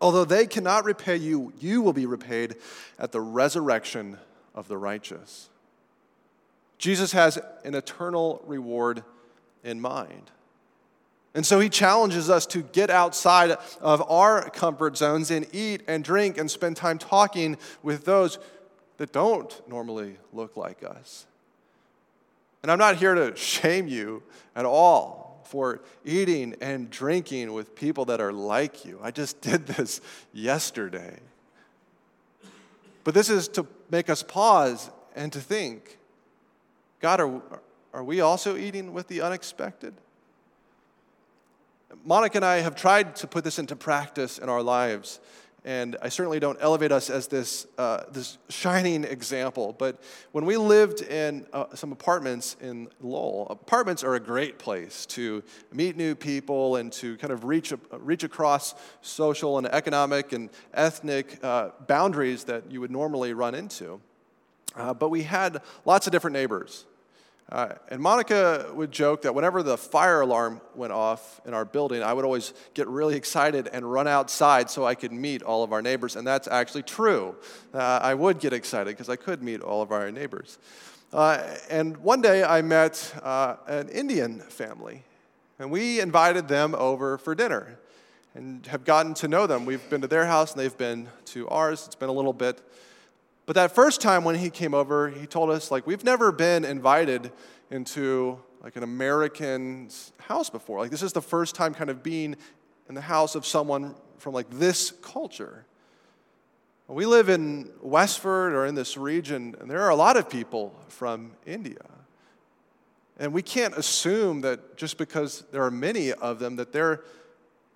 Although 0.00 0.24
they 0.24 0.46
cannot 0.46 0.84
repay 0.84 1.16
you, 1.16 1.52
you 1.60 1.82
will 1.82 1.92
be 1.92 2.06
repaid 2.06 2.56
at 2.98 3.12
the 3.12 3.20
resurrection 3.20 4.18
of 4.54 4.66
the 4.66 4.76
righteous. 4.76 5.48
Jesus 6.78 7.12
has 7.12 7.38
an 7.64 7.74
eternal 7.74 8.42
reward 8.46 9.04
in 9.62 9.80
mind. 9.80 10.30
And 11.34 11.46
so 11.46 11.60
he 11.60 11.68
challenges 11.68 12.28
us 12.28 12.46
to 12.46 12.62
get 12.62 12.90
outside 12.90 13.56
of 13.80 14.10
our 14.10 14.48
comfort 14.50 14.96
zones 14.96 15.30
and 15.30 15.46
eat 15.52 15.82
and 15.86 16.02
drink 16.02 16.38
and 16.38 16.50
spend 16.50 16.76
time 16.76 16.98
talking 16.98 17.56
with 17.82 18.04
those 18.04 18.38
that 18.96 19.12
don't 19.12 19.68
normally 19.68 20.16
look 20.32 20.56
like 20.56 20.82
us. 20.82 21.26
And 22.62 22.72
I'm 22.72 22.78
not 22.78 22.96
here 22.96 23.14
to 23.14 23.36
shame 23.36 23.86
you 23.86 24.22
at 24.56 24.64
all 24.64 25.29
for 25.50 25.80
eating 26.04 26.54
and 26.60 26.88
drinking 26.88 27.52
with 27.52 27.74
people 27.74 28.04
that 28.06 28.20
are 28.20 28.32
like 28.32 28.84
you. 28.84 29.00
I 29.02 29.10
just 29.10 29.40
did 29.42 29.66
this 29.66 30.00
yesterday. 30.32 31.18
But 33.02 33.14
this 33.14 33.28
is 33.28 33.48
to 33.48 33.66
make 33.90 34.08
us 34.08 34.22
pause 34.22 34.90
and 35.16 35.32
to 35.32 35.40
think 35.40 35.98
God, 37.00 37.18
are, 37.18 37.40
are 37.94 38.04
we 38.04 38.20
also 38.20 38.56
eating 38.56 38.92
with 38.92 39.08
the 39.08 39.22
unexpected? 39.22 39.94
Monica 42.04 42.38
and 42.38 42.44
I 42.44 42.56
have 42.58 42.76
tried 42.76 43.16
to 43.16 43.26
put 43.26 43.42
this 43.42 43.58
into 43.58 43.74
practice 43.74 44.38
in 44.38 44.48
our 44.48 44.62
lives 44.62 45.18
and 45.64 45.96
I 46.00 46.08
certainly 46.08 46.40
don't 46.40 46.58
elevate 46.60 46.90
us 46.90 47.10
as 47.10 47.26
this, 47.26 47.66
uh, 47.76 48.04
this 48.10 48.38
shining 48.48 49.04
example. 49.04 49.74
But 49.76 50.02
when 50.32 50.46
we 50.46 50.56
lived 50.56 51.02
in 51.02 51.46
uh, 51.52 51.74
some 51.74 51.92
apartments 51.92 52.56
in 52.60 52.88
Lowell, 53.00 53.46
apartments 53.50 54.02
are 54.02 54.14
a 54.14 54.20
great 54.20 54.58
place 54.58 55.04
to 55.06 55.42
meet 55.72 55.96
new 55.96 56.14
people 56.14 56.76
and 56.76 56.92
to 56.94 57.16
kind 57.18 57.32
of 57.32 57.44
reach, 57.44 57.72
reach 57.92 58.24
across 58.24 58.74
social 59.02 59.58
and 59.58 59.66
economic 59.66 60.32
and 60.32 60.48
ethnic 60.72 61.38
uh, 61.44 61.70
boundaries 61.86 62.44
that 62.44 62.70
you 62.70 62.80
would 62.80 62.90
normally 62.90 63.34
run 63.34 63.54
into. 63.54 64.00
Uh, 64.76 64.94
but 64.94 65.08
we 65.08 65.22
had 65.22 65.60
lots 65.84 66.06
of 66.06 66.12
different 66.12 66.34
neighbors. 66.34 66.86
Uh, 67.50 67.74
and 67.88 68.00
Monica 68.00 68.70
would 68.74 68.92
joke 68.92 69.22
that 69.22 69.34
whenever 69.34 69.62
the 69.62 69.76
fire 69.76 70.20
alarm 70.20 70.60
went 70.76 70.92
off 70.92 71.40
in 71.44 71.52
our 71.52 71.64
building, 71.64 72.00
I 72.00 72.12
would 72.12 72.24
always 72.24 72.52
get 72.74 72.86
really 72.86 73.16
excited 73.16 73.68
and 73.72 73.90
run 73.90 74.06
outside 74.06 74.70
so 74.70 74.84
I 74.84 74.94
could 74.94 75.10
meet 75.10 75.42
all 75.42 75.64
of 75.64 75.72
our 75.72 75.82
neighbors. 75.82 76.14
And 76.14 76.24
that's 76.24 76.46
actually 76.46 76.84
true. 76.84 77.34
Uh, 77.74 77.98
I 78.00 78.14
would 78.14 78.38
get 78.38 78.52
excited 78.52 78.96
because 78.96 79.08
I 79.08 79.16
could 79.16 79.42
meet 79.42 79.62
all 79.62 79.82
of 79.82 79.90
our 79.90 80.12
neighbors. 80.12 80.58
Uh, 81.12 81.42
and 81.68 81.96
one 81.96 82.20
day 82.20 82.44
I 82.44 82.62
met 82.62 83.12
uh, 83.20 83.56
an 83.66 83.88
Indian 83.88 84.38
family, 84.38 85.02
and 85.58 85.72
we 85.72 85.98
invited 85.98 86.46
them 86.46 86.76
over 86.76 87.18
for 87.18 87.34
dinner. 87.34 87.78
and 88.34 88.66
have 88.66 88.84
gotten 88.84 89.14
to 89.14 89.28
know 89.28 89.46
them. 89.46 89.64
We've 89.64 89.88
been 89.90 90.00
to 90.02 90.06
their 90.06 90.26
house 90.26 90.52
and 90.52 90.60
they've 90.60 90.76
been 90.76 91.08
to 91.26 91.48
ours. 91.48 91.84
It's 91.86 91.96
been 91.96 92.08
a 92.08 92.12
little 92.12 92.32
bit. 92.32 92.60
But 93.50 93.56
that 93.56 93.74
first 93.74 94.00
time 94.00 94.22
when 94.22 94.36
he 94.36 94.48
came 94.48 94.74
over, 94.74 95.08
he 95.08 95.26
told 95.26 95.50
us, 95.50 95.72
like, 95.72 95.84
we've 95.84 96.04
never 96.04 96.30
been 96.30 96.64
invited 96.64 97.32
into 97.68 98.38
like 98.62 98.76
an 98.76 98.84
American's 98.84 100.12
house 100.20 100.48
before. 100.48 100.78
Like, 100.78 100.92
this 100.92 101.02
is 101.02 101.12
the 101.12 101.20
first 101.20 101.56
time 101.56 101.74
kind 101.74 101.90
of 101.90 102.00
being 102.00 102.36
in 102.88 102.94
the 102.94 103.00
house 103.00 103.34
of 103.34 103.44
someone 103.44 103.96
from 104.18 104.34
like 104.34 104.48
this 104.50 104.92
culture. 105.02 105.64
We 106.86 107.06
live 107.06 107.28
in 107.28 107.72
Westford 107.82 108.52
or 108.52 108.66
in 108.66 108.76
this 108.76 108.96
region, 108.96 109.56
and 109.58 109.68
there 109.68 109.82
are 109.82 109.90
a 109.90 109.96
lot 109.96 110.16
of 110.16 110.30
people 110.30 110.72
from 110.86 111.32
India. 111.44 111.84
And 113.18 113.32
we 113.32 113.42
can't 113.42 113.76
assume 113.76 114.42
that 114.42 114.76
just 114.76 114.96
because 114.96 115.42
there 115.50 115.64
are 115.64 115.72
many 115.72 116.12
of 116.12 116.38
them 116.38 116.54
that 116.54 116.70
they 116.70 116.94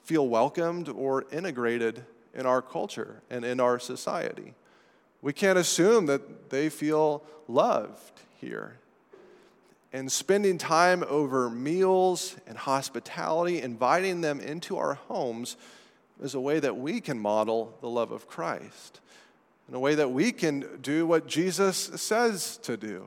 feel 0.05 0.29
welcomed 0.29 0.89
or 0.89 1.25
integrated 1.33 2.05
in 2.33 2.47
our 2.47 2.63
culture 2.63 3.23
and 3.29 3.45
in 3.45 3.59
our 3.59 3.81
society. 3.81 4.55
We 5.25 5.33
can't 5.33 5.59
assume 5.59 6.05
that 6.07 6.51
they 6.51 6.69
feel 6.69 7.23
loved 7.49 8.21
here. 8.43 8.77
And 9.91 10.13
spending 10.13 10.59
time 10.59 11.03
over 11.09 11.49
meals 11.49 12.37
and 12.47 12.59
hospitality, 12.59 13.63
inviting 13.63 14.21
them 14.21 14.39
into 14.39 14.77
our 14.77 14.95
homes, 14.95 15.57
is 16.23 16.35
a 16.35 16.41
way 16.41 16.61
that 16.61 16.77
we 16.77 17.01
can 17.01 17.19
model 17.19 17.75
the 17.81 17.89
love 17.89 18.13
of 18.13 18.29
Christ, 18.29 19.01
in 19.67 19.75
a 19.75 19.81
way 19.81 19.95
that 19.95 20.11
we 20.11 20.31
can 20.31 20.67
do 20.83 21.07
what 21.07 21.27
Jesus 21.27 21.79
says 21.97 22.59
to 22.59 22.77
do 22.77 23.07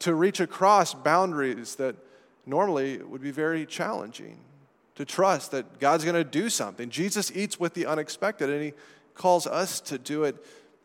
to 0.00 0.14
reach 0.14 0.40
across 0.40 0.92
boundaries 0.92 1.76
that 1.76 1.96
normally 2.44 2.98
would 2.98 3.22
be 3.22 3.30
very 3.30 3.64
challenging, 3.64 4.36
to 4.96 5.06
trust 5.06 5.52
that 5.52 5.80
God's 5.80 6.04
going 6.04 6.14
to 6.14 6.24
do 6.24 6.50
something. 6.50 6.90
Jesus 6.90 7.32
eats 7.34 7.58
with 7.58 7.72
the 7.72 7.86
unexpected, 7.86 8.50
and 8.50 8.62
he 8.62 8.74
calls 9.14 9.46
us 9.46 9.80
to 9.80 9.96
do 9.96 10.24
it 10.24 10.36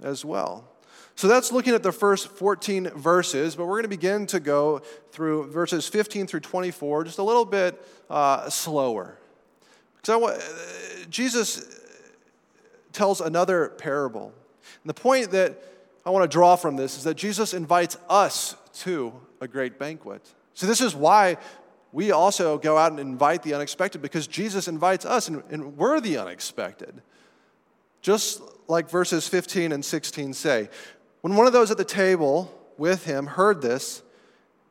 as 0.03 0.23
well. 0.23 0.69
So 1.15 1.27
that's 1.27 1.51
looking 1.51 1.75
at 1.75 1.83
the 1.83 1.91
first 1.91 2.27
14 2.27 2.89
verses, 2.89 3.55
but 3.55 3.65
we're 3.65 3.75
going 3.75 3.83
to 3.83 3.89
begin 3.89 4.25
to 4.27 4.39
go 4.39 4.79
through 5.11 5.51
verses 5.51 5.87
15 5.87 6.27
through 6.27 6.39
24 6.39 7.03
just 7.03 7.19
a 7.19 7.23
little 7.23 7.45
bit 7.45 7.79
uh, 8.09 8.49
slower. 8.49 9.17
Because 9.95 10.13
I 10.13 10.15
want, 10.17 10.37
uh, 10.37 11.05
Jesus 11.09 11.81
tells 12.91 13.21
another 13.21 13.69
parable. 13.69 14.33
And 14.83 14.89
the 14.89 14.93
point 14.93 15.31
that 15.31 15.61
I 16.05 16.09
want 16.09 16.29
to 16.29 16.33
draw 16.33 16.55
from 16.55 16.75
this 16.75 16.97
is 16.97 17.03
that 17.03 17.15
Jesus 17.15 17.53
invites 17.53 17.95
us 18.09 18.55
to 18.79 19.13
a 19.39 19.47
great 19.47 19.77
banquet. 19.77 20.33
So, 20.55 20.67
this 20.67 20.81
is 20.81 20.95
why 20.95 21.37
we 21.91 22.11
also 22.11 22.57
go 22.57 22.77
out 22.77 22.91
and 22.91 22.99
invite 22.99 23.43
the 23.43 23.53
unexpected 23.53 24.01
because 24.01 24.27
Jesus 24.27 24.67
invites 24.67 25.05
us 25.05 25.27
and, 25.27 25.43
and 25.49 25.77
we're 25.77 25.99
the 25.99 26.17
unexpected. 26.17 27.01
Just 28.03 28.41
like 28.67 28.89
verses 28.89 29.27
15 29.27 29.71
and 29.71 29.83
16 29.83 30.33
say. 30.33 30.69
When 31.21 31.35
one 31.35 31.47
of 31.47 31.53
those 31.53 31.71
at 31.71 31.77
the 31.77 31.85
table 31.85 32.53
with 32.77 33.05
him 33.05 33.25
heard 33.25 33.61
this, 33.61 34.03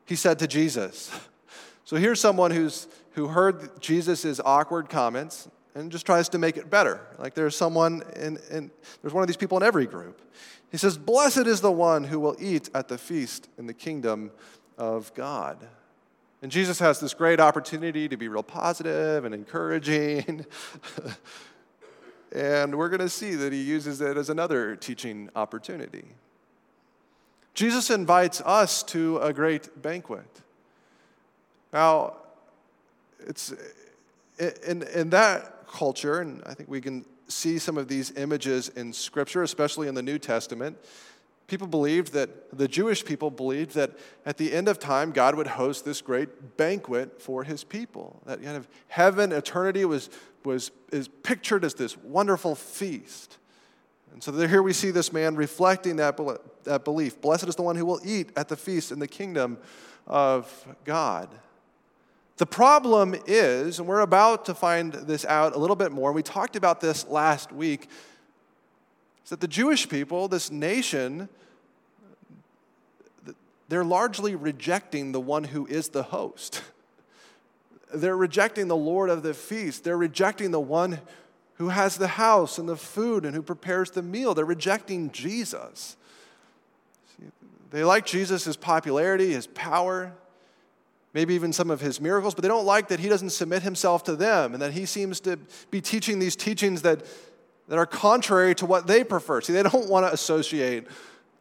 he 0.05 0.15
said 0.15 0.39
to 0.39 0.47
Jesus, 0.47 1.11
So 1.85 1.97
here's 1.97 2.21
someone 2.21 2.51
who's, 2.51 2.87
who 3.11 3.27
heard 3.27 3.81
Jesus' 3.81 4.39
awkward 4.45 4.87
comments 4.87 5.49
and 5.75 5.91
just 5.91 6.05
tries 6.05 6.29
to 6.29 6.37
make 6.37 6.55
it 6.55 6.69
better. 6.69 7.01
Like 7.17 7.33
there's 7.33 7.55
someone 7.55 8.03
in, 8.15 8.37
in, 8.49 8.71
there's 9.01 9.13
one 9.13 9.21
of 9.21 9.27
these 9.27 9.37
people 9.37 9.57
in 9.57 9.63
every 9.63 9.85
group. 9.85 10.21
He 10.71 10.77
says, 10.77 10.97
Blessed 10.97 11.45
is 11.45 11.61
the 11.61 11.71
one 11.71 12.05
who 12.05 12.19
will 12.19 12.35
eat 12.39 12.69
at 12.73 12.87
the 12.87 12.97
feast 12.97 13.49
in 13.57 13.65
the 13.65 13.73
kingdom 13.73 14.31
of 14.77 15.13
God. 15.13 15.57
And 16.41 16.51
Jesus 16.51 16.79
has 16.79 16.99
this 16.99 17.13
great 17.13 17.39
opportunity 17.39 18.07
to 18.07 18.17
be 18.17 18.27
real 18.27 18.43
positive 18.43 19.25
and 19.25 19.33
encouraging. 19.33 20.45
and 22.33 22.75
we're 22.75 22.89
going 22.89 22.99
to 22.99 23.09
see 23.09 23.35
that 23.35 23.53
he 23.53 23.61
uses 23.61 24.01
it 24.01 24.17
as 24.17 24.29
another 24.29 24.75
teaching 24.75 25.29
opportunity. 25.35 26.05
Jesus 27.53 27.91
invites 27.91 28.41
us 28.41 28.81
to 28.83 29.19
a 29.19 29.31
great 29.31 29.81
banquet. 29.81 30.25
Now, 31.71 32.17
it's 33.19 33.53
in, 34.39 34.83
in 34.83 35.11
that 35.11 35.67
culture, 35.67 36.21
and 36.21 36.41
I 36.45 36.53
think 36.55 36.69
we 36.69 36.81
can 36.81 37.05
see 37.27 37.59
some 37.59 37.77
of 37.77 37.87
these 37.87 38.11
images 38.17 38.69
in 38.69 38.93
Scripture, 38.93 39.43
especially 39.43 39.87
in 39.87 39.95
the 39.95 40.01
New 40.01 40.17
Testament. 40.17 40.77
People 41.47 41.67
believed 41.67 42.13
that, 42.13 42.57
the 42.57 42.67
Jewish 42.67 43.05
people 43.05 43.29
believed 43.29 43.75
that 43.75 43.91
at 44.25 44.37
the 44.37 44.53
end 44.53 44.67
of 44.67 44.79
time, 44.79 45.11
God 45.11 45.35
would 45.35 45.47
host 45.47 45.85
this 45.85 46.01
great 46.01 46.57
banquet 46.57 47.21
for 47.21 47.43
his 47.43 47.63
people. 47.63 48.21
That 48.25 48.41
kind 48.41 48.57
of 48.57 48.67
heaven, 48.87 49.31
eternity 49.31 49.85
was, 49.85 50.09
was 50.45 50.71
is 50.91 51.07
pictured 51.07 51.63
as 51.63 51.73
this 51.73 51.97
wonderful 51.97 52.55
feast. 52.55 53.37
And 54.13 54.21
so 54.21 54.31
here 54.31 54.61
we 54.61 54.73
see 54.73 54.91
this 54.91 55.11
man 55.11 55.35
reflecting 55.35 55.95
that, 55.95 56.19
that 56.65 56.85
belief. 56.85 57.19
Blessed 57.19 57.47
is 57.47 57.55
the 57.55 57.63
one 57.63 57.75
who 57.75 57.85
will 57.85 57.99
eat 58.05 58.29
at 58.35 58.47
the 58.47 58.55
feast 58.55 58.91
in 58.91 58.99
the 58.99 59.07
kingdom 59.07 59.57
of 60.05 60.67
God. 60.85 61.29
The 62.37 62.45
problem 62.45 63.15
is, 63.25 63.79
and 63.79 63.87
we're 63.87 64.01
about 64.01 64.45
to 64.45 64.53
find 64.53 64.93
this 64.93 65.25
out 65.25 65.55
a 65.55 65.59
little 65.59 65.75
bit 65.75 65.91
more, 65.91 66.11
we 66.11 66.23
talked 66.23 66.55
about 66.55 66.79
this 66.79 67.07
last 67.07 67.51
week, 67.51 67.87
is 69.23 69.29
that 69.29 69.39
the 69.39 69.47
Jewish 69.47 69.89
people, 69.89 70.27
this 70.27 70.51
nation, 70.51 71.29
they're 73.69 73.83
largely 73.83 74.35
rejecting 74.35 75.11
the 75.11 75.21
one 75.21 75.45
who 75.45 75.65
is 75.67 75.89
the 75.89 76.03
host. 76.03 76.61
They're 77.93 78.17
rejecting 78.17 78.67
the 78.67 78.75
Lord 78.75 79.09
of 79.09 79.23
the 79.23 79.33
feast. 79.33 79.83
They're 79.83 79.97
rejecting 79.97 80.51
the 80.51 80.59
one 80.59 80.99
who 81.55 81.69
has 81.69 81.97
the 81.97 82.07
house 82.07 82.57
and 82.57 82.67
the 82.67 82.75
food 82.75 83.25
and 83.25 83.35
who 83.35 83.41
prepares 83.41 83.91
the 83.91 84.01
meal. 84.01 84.33
They're 84.33 84.45
rejecting 84.45 85.11
Jesus. 85.11 85.95
They 87.69 87.83
like 87.83 88.05
Jesus' 88.05 88.55
popularity, 88.55 89.33
his 89.33 89.47
power, 89.47 90.13
maybe 91.13 91.33
even 91.35 91.53
some 91.53 91.69
of 91.69 91.81
his 91.81 92.01
miracles, 92.01 92.35
but 92.35 92.41
they 92.41 92.47
don't 92.47 92.65
like 92.65 92.87
that 92.89 92.99
he 92.99 93.09
doesn't 93.09 93.31
submit 93.31 93.63
himself 93.63 94.03
to 94.03 94.15
them 94.15 94.53
and 94.53 94.61
that 94.61 94.73
he 94.73 94.85
seems 94.85 95.19
to 95.21 95.37
be 95.71 95.81
teaching 95.81 96.19
these 96.19 96.35
teachings 96.35 96.81
that, 96.81 97.05
that 97.67 97.77
are 97.77 97.85
contrary 97.85 98.53
to 98.55 98.65
what 98.65 98.87
they 98.87 99.03
prefer. 99.03 99.41
See, 99.41 99.53
they 99.53 99.63
don't 99.63 99.89
want 99.89 100.05
to 100.05 100.13
associate 100.13 100.87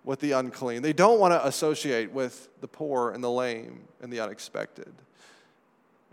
with 0.04 0.20
the 0.20 0.32
unclean, 0.32 0.82
they 0.82 0.92
don't 0.92 1.20
want 1.20 1.32
to 1.32 1.46
associate 1.46 2.12
with 2.12 2.48
the 2.60 2.68
poor 2.68 3.12
and 3.12 3.22
the 3.22 3.30
lame 3.30 3.82
and 4.00 4.12
the 4.12 4.20
unexpected. 4.20 4.92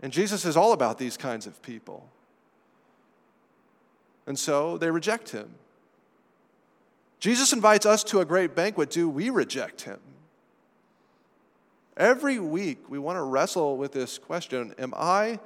And 0.02 0.12
Jesus 0.12 0.44
is 0.44 0.56
all 0.56 0.72
about 0.72 0.98
these 0.98 1.16
kinds 1.16 1.46
of 1.46 1.60
people. 1.62 2.08
And 4.26 4.38
so 4.38 4.78
they 4.78 4.90
reject 4.90 5.30
him. 5.30 5.54
Jesus 7.18 7.52
invites 7.52 7.84
us 7.84 8.02
to 8.04 8.20
a 8.20 8.24
great 8.24 8.54
banquet. 8.54 8.90
Do 8.90 9.08
we 9.08 9.28
reject 9.28 9.82
him? 9.82 10.00
Every 11.96 12.38
week, 12.38 12.88
we 12.88 12.98
want 12.98 13.16
to 13.16 13.22
wrestle 13.22 13.76
with 13.76 13.92
this 13.92 14.16
question 14.16 14.74
Am 14.78 14.94
I 14.96 15.38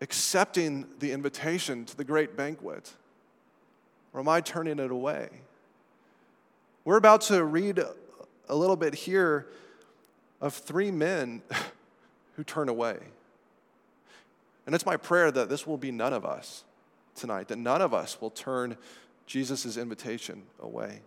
accepting 0.00 0.86
the 0.98 1.12
invitation 1.12 1.84
to 1.84 1.96
the 1.96 2.04
great 2.04 2.36
banquet? 2.36 2.92
Or 4.12 4.20
am 4.20 4.28
I 4.28 4.40
turning 4.40 4.78
it 4.78 4.90
away? 4.90 5.28
We're 6.84 6.96
about 6.96 7.22
to 7.22 7.44
read 7.44 7.80
a 8.48 8.54
little 8.54 8.76
bit 8.76 8.94
here 8.94 9.46
of 10.40 10.54
three 10.54 10.90
men 10.90 11.42
who 12.36 12.44
turn 12.44 12.68
away. 12.68 12.98
And 14.66 14.74
it's 14.74 14.86
my 14.86 14.96
prayer 14.96 15.30
that 15.30 15.48
this 15.48 15.66
will 15.66 15.76
be 15.76 15.90
none 15.90 16.12
of 16.12 16.24
us 16.24 16.64
tonight, 17.14 17.48
that 17.48 17.58
none 17.58 17.82
of 17.82 17.92
us 17.92 18.20
will 18.20 18.30
turn 18.30 18.76
Jesus' 19.26 19.76
invitation 19.76 20.42
away. 20.60 21.00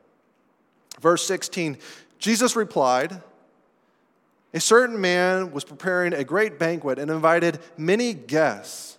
Verse 1.00 1.26
16 1.26 1.78
Jesus 2.20 2.56
replied, 2.56 3.22
a 4.54 4.60
certain 4.60 5.00
man 5.00 5.52
was 5.52 5.64
preparing 5.64 6.14
a 6.14 6.24
great 6.24 6.58
banquet 6.58 7.00
and 7.00 7.12
invited 7.12 7.60
many 7.78 8.14
guests. 8.14 8.98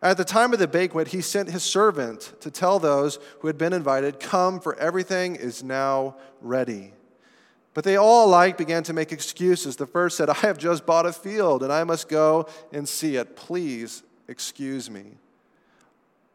At 0.00 0.16
the 0.16 0.24
time 0.24 0.52
of 0.52 0.58
the 0.58 0.68
banquet, 0.68 1.08
he 1.08 1.20
sent 1.20 1.50
his 1.50 1.62
servant 1.62 2.32
to 2.40 2.50
tell 2.50 2.78
those 2.78 3.18
who 3.40 3.48
had 3.48 3.58
been 3.58 3.72
invited, 3.72 4.18
Come, 4.18 4.60
for 4.60 4.76
everything 4.76 5.36
is 5.36 5.62
now 5.62 6.16
ready. 6.40 6.92
But 7.78 7.84
they 7.84 7.94
all 7.94 8.26
alike 8.26 8.58
began 8.58 8.82
to 8.82 8.92
make 8.92 9.12
excuses. 9.12 9.76
The 9.76 9.86
first 9.86 10.16
said, 10.16 10.28
I 10.28 10.34
have 10.34 10.58
just 10.58 10.84
bought 10.84 11.06
a 11.06 11.12
field 11.12 11.62
and 11.62 11.72
I 11.72 11.84
must 11.84 12.08
go 12.08 12.48
and 12.72 12.88
see 12.88 13.14
it. 13.14 13.36
Please 13.36 14.02
excuse 14.26 14.90
me. 14.90 15.12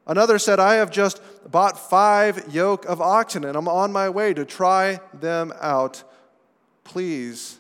Another 0.08 0.40
said, 0.40 0.62
I 0.62 0.76
have 0.76 0.90
just 0.90 1.22
bought 1.52 1.78
five 1.78 2.54
yoke 2.56 2.86
of 2.86 3.02
oxen 3.02 3.44
and 3.44 3.58
I'm 3.58 3.68
on 3.68 3.92
my 3.92 4.08
way 4.08 4.34
to 4.34 4.46
try 4.46 5.02
them 5.20 5.52
out. 5.60 6.06
Please 6.86 7.60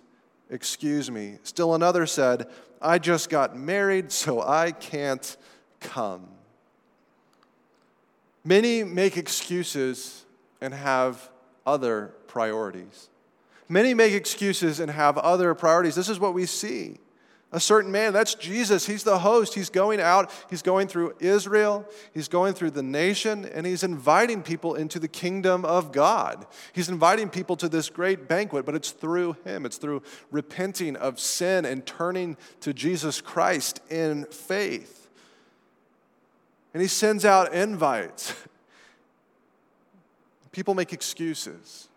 excuse 0.50 1.12
me. 1.12 1.39
Still 1.43 1.76
another 1.76 2.06
said, 2.06 2.48
I 2.82 3.00
just 3.00 3.30
got 3.30 3.58
married, 3.58 4.13
so 4.13 4.41
I 4.41 4.72
can't 4.72 5.36
come. 5.82 6.30
Many 8.46 8.86
make 8.86 9.17
excuses 9.17 10.24
and 10.62 10.74
have 10.74 11.30
other 11.65 12.13
priorities. 12.28 13.10
Many 13.69 13.93
make 13.93 14.13
excuses 14.13 14.80
and 14.80 14.91
have 14.91 15.17
other 15.17 15.54
priorities. 15.56 15.95
This 15.95 16.10
is 16.10 16.19
what 16.19 16.34
we 16.34 16.45
see 16.45 16.97
a 17.54 17.60
certain 17.60 17.91
man. 17.91 18.13
That's 18.13 18.34
Jesus. 18.34 18.88
He's 18.88 19.04
the 19.04 19.19
host. 19.19 19.54
He's 19.54 19.69
going 19.69 20.02
out, 20.02 20.32
he's 20.49 20.63
going 20.63 20.88
through 20.88 21.13
Israel, 21.19 21.88
he's 22.13 22.28
going 22.28 22.56
through 22.56 22.71
the 22.71 22.82
nation, 22.82 23.45
and 23.45 23.65
he's 23.65 23.84
inviting 23.84 24.41
people 24.41 24.73
into 24.73 24.99
the 24.99 25.08
kingdom 25.08 25.63
of 25.63 25.91
God. 25.91 26.47
He's 26.73 26.89
inviting 26.89 27.30
people 27.30 27.56
to 27.58 27.69
this 27.69 27.89
great 27.89 28.28
banquet, 28.28 28.65
but 28.65 28.73
it's 28.73 28.89
through 28.89 29.38
him. 29.45 29.67
It's 29.67 29.78
through 29.78 30.02
repenting 30.32 30.95
of 30.95 31.19
sin 31.19 31.65
and 31.65 31.86
turning 31.86 32.38
to 32.62 32.73
Jesus 32.73 33.21
Christ 33.21 33.80
in 33.89 34.26
faith. 34.26 35.08
And 36.73 36.82
he 36.82 36.88
sends 36.88 37.23
out 37.23 37.54
invites. 37.54 38.34
People 40.52 40.73
make 40.73 40.91
excuses. 40.91 41.88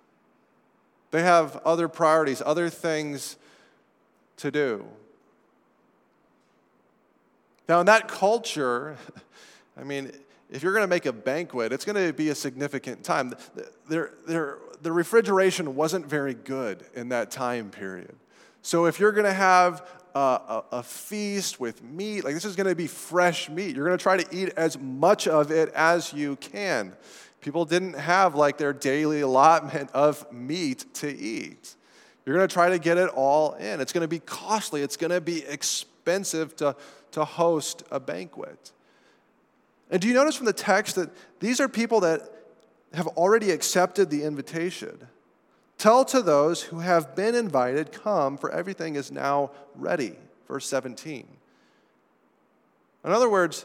They 1.17 1.23
have 1.23 1.57
other 1.65 1.89
priorities, 1.89 2.43
other 2.45 2.69
things 2.69 3.39
to 4.37 4.51
do. 4.51 4.85
Now, 7.71 7.81
in 7.81 7.87
that 7.87 8.07
culture, 8.07 8.99
I 9.79 9.83
mean, 9.83 10.13
if 10.51 10.63
you're 10.63 10.75
going 10.75 10.85
to 10.85 10.89
make 10.89 11.07
a 11.07 11.15
banquet, 11.15 11.73
it's 11.73 11.87
going 11.87 12.07
to 12.07 12.13
be 12.13 12.29
a 12.29 12.35
significant 12.35 13.03
time. 13.03 13.33
The, 13.89 14.11
refrigeration 14.83 15.75
wasn't 15.75 16.05
very 16.05 16.35
good 16.35 16.85
in 16.95 17.09
that 17.09 17.31
time 17.31 17.71
period. 17.71 18.15
So 18.61 18.85
if 18.85 19.01
you're 19.01 19.13
going 19.13 19.25
to 19.25 19.33
have 19.33 19.89
a, 20.15 20.19
a, 20.19 20.65
a, 20.73 20.83
feast 20.83 21.59
with 21.59 21.83
meat, 21.83 22.25
like 22.25 22.35
this 22.35 22.45
is 22.45 22.57
going 22.57 22.69
to 22.69 22.75
be 22.75 22.89
fresh 22.89 23.49
meat, 23.49 23.75
you're 23.75 23.87
going 23.87 23.97
to 23.97 24.03
try 24.03 24.19
to 24.19 24.37
eat 24.37 24.51
as 24.59 24.79
much 24.79 25.27
of 25.29 25.51
it 25.51 25.71
as 25.71 26.13
you 26.13 26.37
can. 26.37 26.95
People 27.47 27.65
didn't 27.65 27.95
have 27.95 28.35
like 28.35 28.59
their 28.59 28.75
daily 28.75 29.23
allotment 29.23 29.91
of 29.93 30.31
meat 30.31 30.85
to 30.95 31.09
eat. 31.09 31.75
You're 32.27 32.37
going 32.37 32.47
to 32.47 32.53
try 32.53 32.69
to 32.69 32.79
get 32.79 32.99
it 32.99 33.09
all 33.09 33.55
in. 33.55 33.81
It's 33.81 33.95
going 33.95 34.03
to 34.03 34.09
be 34.09 34.19
costly, 34.19 34.83
it's 34.83 34.99
going 34.99 35.13
to 35.13 35.23
be 35.23 35.43
expensive 35.47 36.55
to 36.57 36.77
to 37.17 37.25
host 37.25 37.83
a 37.91 37.99
banquet. 37.99 38.73
And 39.91 40.03
do 40.03 40.07
you 40.07 40.13
notice 40.13 40.37
from 40.37 40.45
the 40.45 40.53
text 40.53 40.97
that 40.97 41.09
these 41.41 41.61
are 41.61 41.69
people 41.69 42.01
that 42.01 42.21
have 42.93 43.07
already 43.07 43.53
accepted 43.53 44.11
the 44.11 44.23
invitation? 44.23 45.09
Tell 45.79 46.05
to 46.05 46.21
those 46.21 46.61
who 46.61 46.81
have 46.81 47.17
been 47.17 47.35
invited, 47.35 47.91
come, 47.91 48.37
for 48.37 48.51
everything 48.51 48.97
is 48.97 49.11
now 49.11 49.51
ready. 49.75 50.17
Verse 50.47 50.67
17. 50.67 51.27
In 53.03 53.13
other 53.13 53.31
words, 53.31 53.65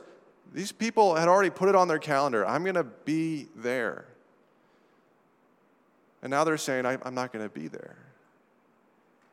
these 0.51 0.71
people 0.71 1.15
had 1.15 1.27
already 1.27 1.49
put 1.49 1.69
it 1.69 1.75
on 1.75 1.87
their 1.87 1.99
calendar. 1.99 2.45
I'm 2.45 2.63
going 2.63 2.75
to 2.75 2.83
be 2.83 3.47
there. 3.55 4.05
And 6.21 6.29
now 6.29 6.43
they're 6.43 6.57
saying, 6.57 6.85
I'm 6.85 7.15
not 7.15 7.33
going 7.33 7.47
to 7.47 7.53
be 7.53 7.67
there. 7.67 7.95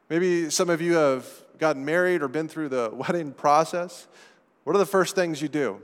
Maybe 0.08 0.48
some 0.48 0.70
of 0.70 0.80
you 0.80 0.94
have 0.94 1.26
gotten 1.58 1.84
married 1.84 2.22
or 2.22 2.28
been 2.28 2.48
through 2.48 2.70
the 2.70 2.90
wedding 2.94 3.32
process. 3.32 4.06
What 4.64 4.74
are 4.74 4.78
the 4.78 4.86
first 4.86 5.14
things 5.14 5.42
you 5.42 5.48
do? 5.48 5.80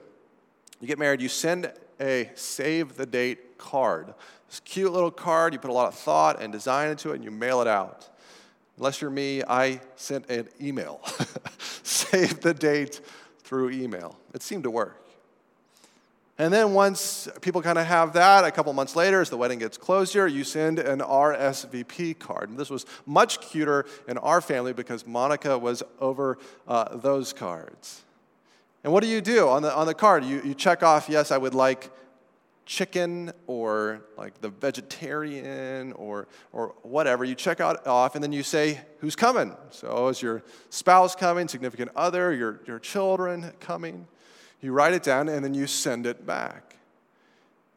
You 0.81 0.89
get 0.89 0.99
married, 0.99 1.21
you 1.21 1.29
send 1.29 1.73
a 2.01 2.31
save 2.35 2.97
the 2.97 3.07
date 3.07 3.59
card. 3.59 4.15
This 4.49 4.61
cute 4.61 4.93
little 4.93 5.11
card, 5.11 5.53
you 5.53 5.59
put 5.59 5.71
a 5.71 5.75
lot 5.75 5.89
of 5.89 5.95
thought 5.95 6.43
and 6.43 6.53
design 6.53 6.91
into 6.91 7.11
it, 7.11 7.17
and 7.17 7.25
you 7.25 7.31
mail 7.31 7.61
it 7.61 7.69
out. 7.69 8.09
Unless 8.77 9.01
you're 9.01 9.11
me, 9.11 9.43
I 9.43 9.81
sent 9.97 10.29
an 10.31 10.49
email. 10.61 11.01
save 11.83 12.41
the 12.41 12.55
date 12.55 13.01
through 13.41 13.71
email. 13.71 14.19
It 14.33 14.43
seemed 14.43 14.65
to 14.65 14.71
work. 14.71 15.04
And 16.37 16.53
then 16.53 16.75
once 16.75 17.29
people 17.43 17.63
kind 17.63 17.79
of 17.79 17.87
have 17.87 18.15
that, 18.15 18.45
a 18.45 18.51
couple 18.51 18.73
months 18.73 18.97
later, 18.97 19.21
as 19.21 19.31
the 19.31 19.37
wedding 19.37 19.61
gets 19.61 19.79
closer, 19.79 20.27
you 20.27 20.43
send 20.43 20.81
an 20.81 20.99
RSVP 20.99 22.19
card. 22.19 22.51
And 22.51 22.59
this 22.59 22.71
was 22.71 22.87
much 23.07 23.41
cuter 23.41 23.87
in 24.09 24.19
our 24.19 24.41
family 24.41 24.73
because 24.73 25.07
Monica 25.07 25.57
was 25.57 25.85
over 26.01 26.39
uh, 26.67 26.97
those 26.97 27.33
cards. 27.33 28.03
And 28.83 28.93
what 28.93 29.05
do 29.05 29.09
you 29.09 29.21
do 29.21 29.49
on 29.49 29.63
the, 29.63 29.75
on 29.75 29.87
the 29.87 29.95
card? 29.95 30.25
You, 30.25 30.43
you 30.45 30.55
check 30.55 30.83
off, 30.83 31.09
yes, 31.09 31.31
I 31.31 31.39
would 31.39 31.55
like 31.55 31.91
chicken 32.67 33.31
or 33.47 34.03
like 34.17 34.41
the 34.41 34.49
vegetarian 34.49 35.93
or, 35.93 36.27
or 36.53 36.75
whatever. 36.83 37.25
You 37.25 37.37
check 37.37 37.61
out 37.61 37.87
off 37.87 38.17
and 38.17 38.25
then 38.25 38.33
you 38.33 38.43
say, 38.43 38.81
who's 38.99 39.15
coming? 39.15 39.55
So 39.71 40.09
is 40.09 40.21
your 40.21 40.43
spouse 40.71 41.15
coming, 41.15 41.47
significant 41.47 41.93
other, 41.95 42.33
your, 42.33 42.61
your 42.67 42.81
children 42.81 43.53
coming? 43.61 44.09
You 44.65 44.73
write 44.73 44.95
it 44.95 45.03
down 45.03 45.29
and 45.29 45.45
then 45.45 45.53
you 45.53 45.67
send 45.67 46.07
it 46.07 46.25
back. 46.25 46.77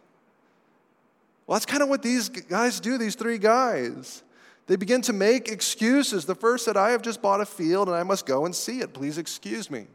Well, 1.46 1.56
that's 1.56 1.68
kind 1.68 1.84
of 1.84 1.90
what 1.90 2.02
these 2.02 2.30
guys 2.30 2.80
do, 2.80 2.98
these 2.98 3.14
three 3.14 3.38
guys. 3.38 4.24
They 4.66 4.76
begin 4.76 5.02
to 5.04 5.14
make 5.14 5.50
excuses. 5.50 6.26
The 6.26 6.36
first 6.36 6.66
said, 6.66 6.78
I 6.78 6.92
have 6.92 7.02
just 7.02 7.22
bought 7.22 7.42
a 7.42 7.46
field 7.46 7.90
and 7.90 7.98
I 7.98 8.04
must 8.04 8.26
go 8.26 8.46
and 8.46 8.56
see 8.56 8.80
it. 8.80 8.94
Please 8.94 9.18
excuse 9.18 9.70
me. 9.70 9.88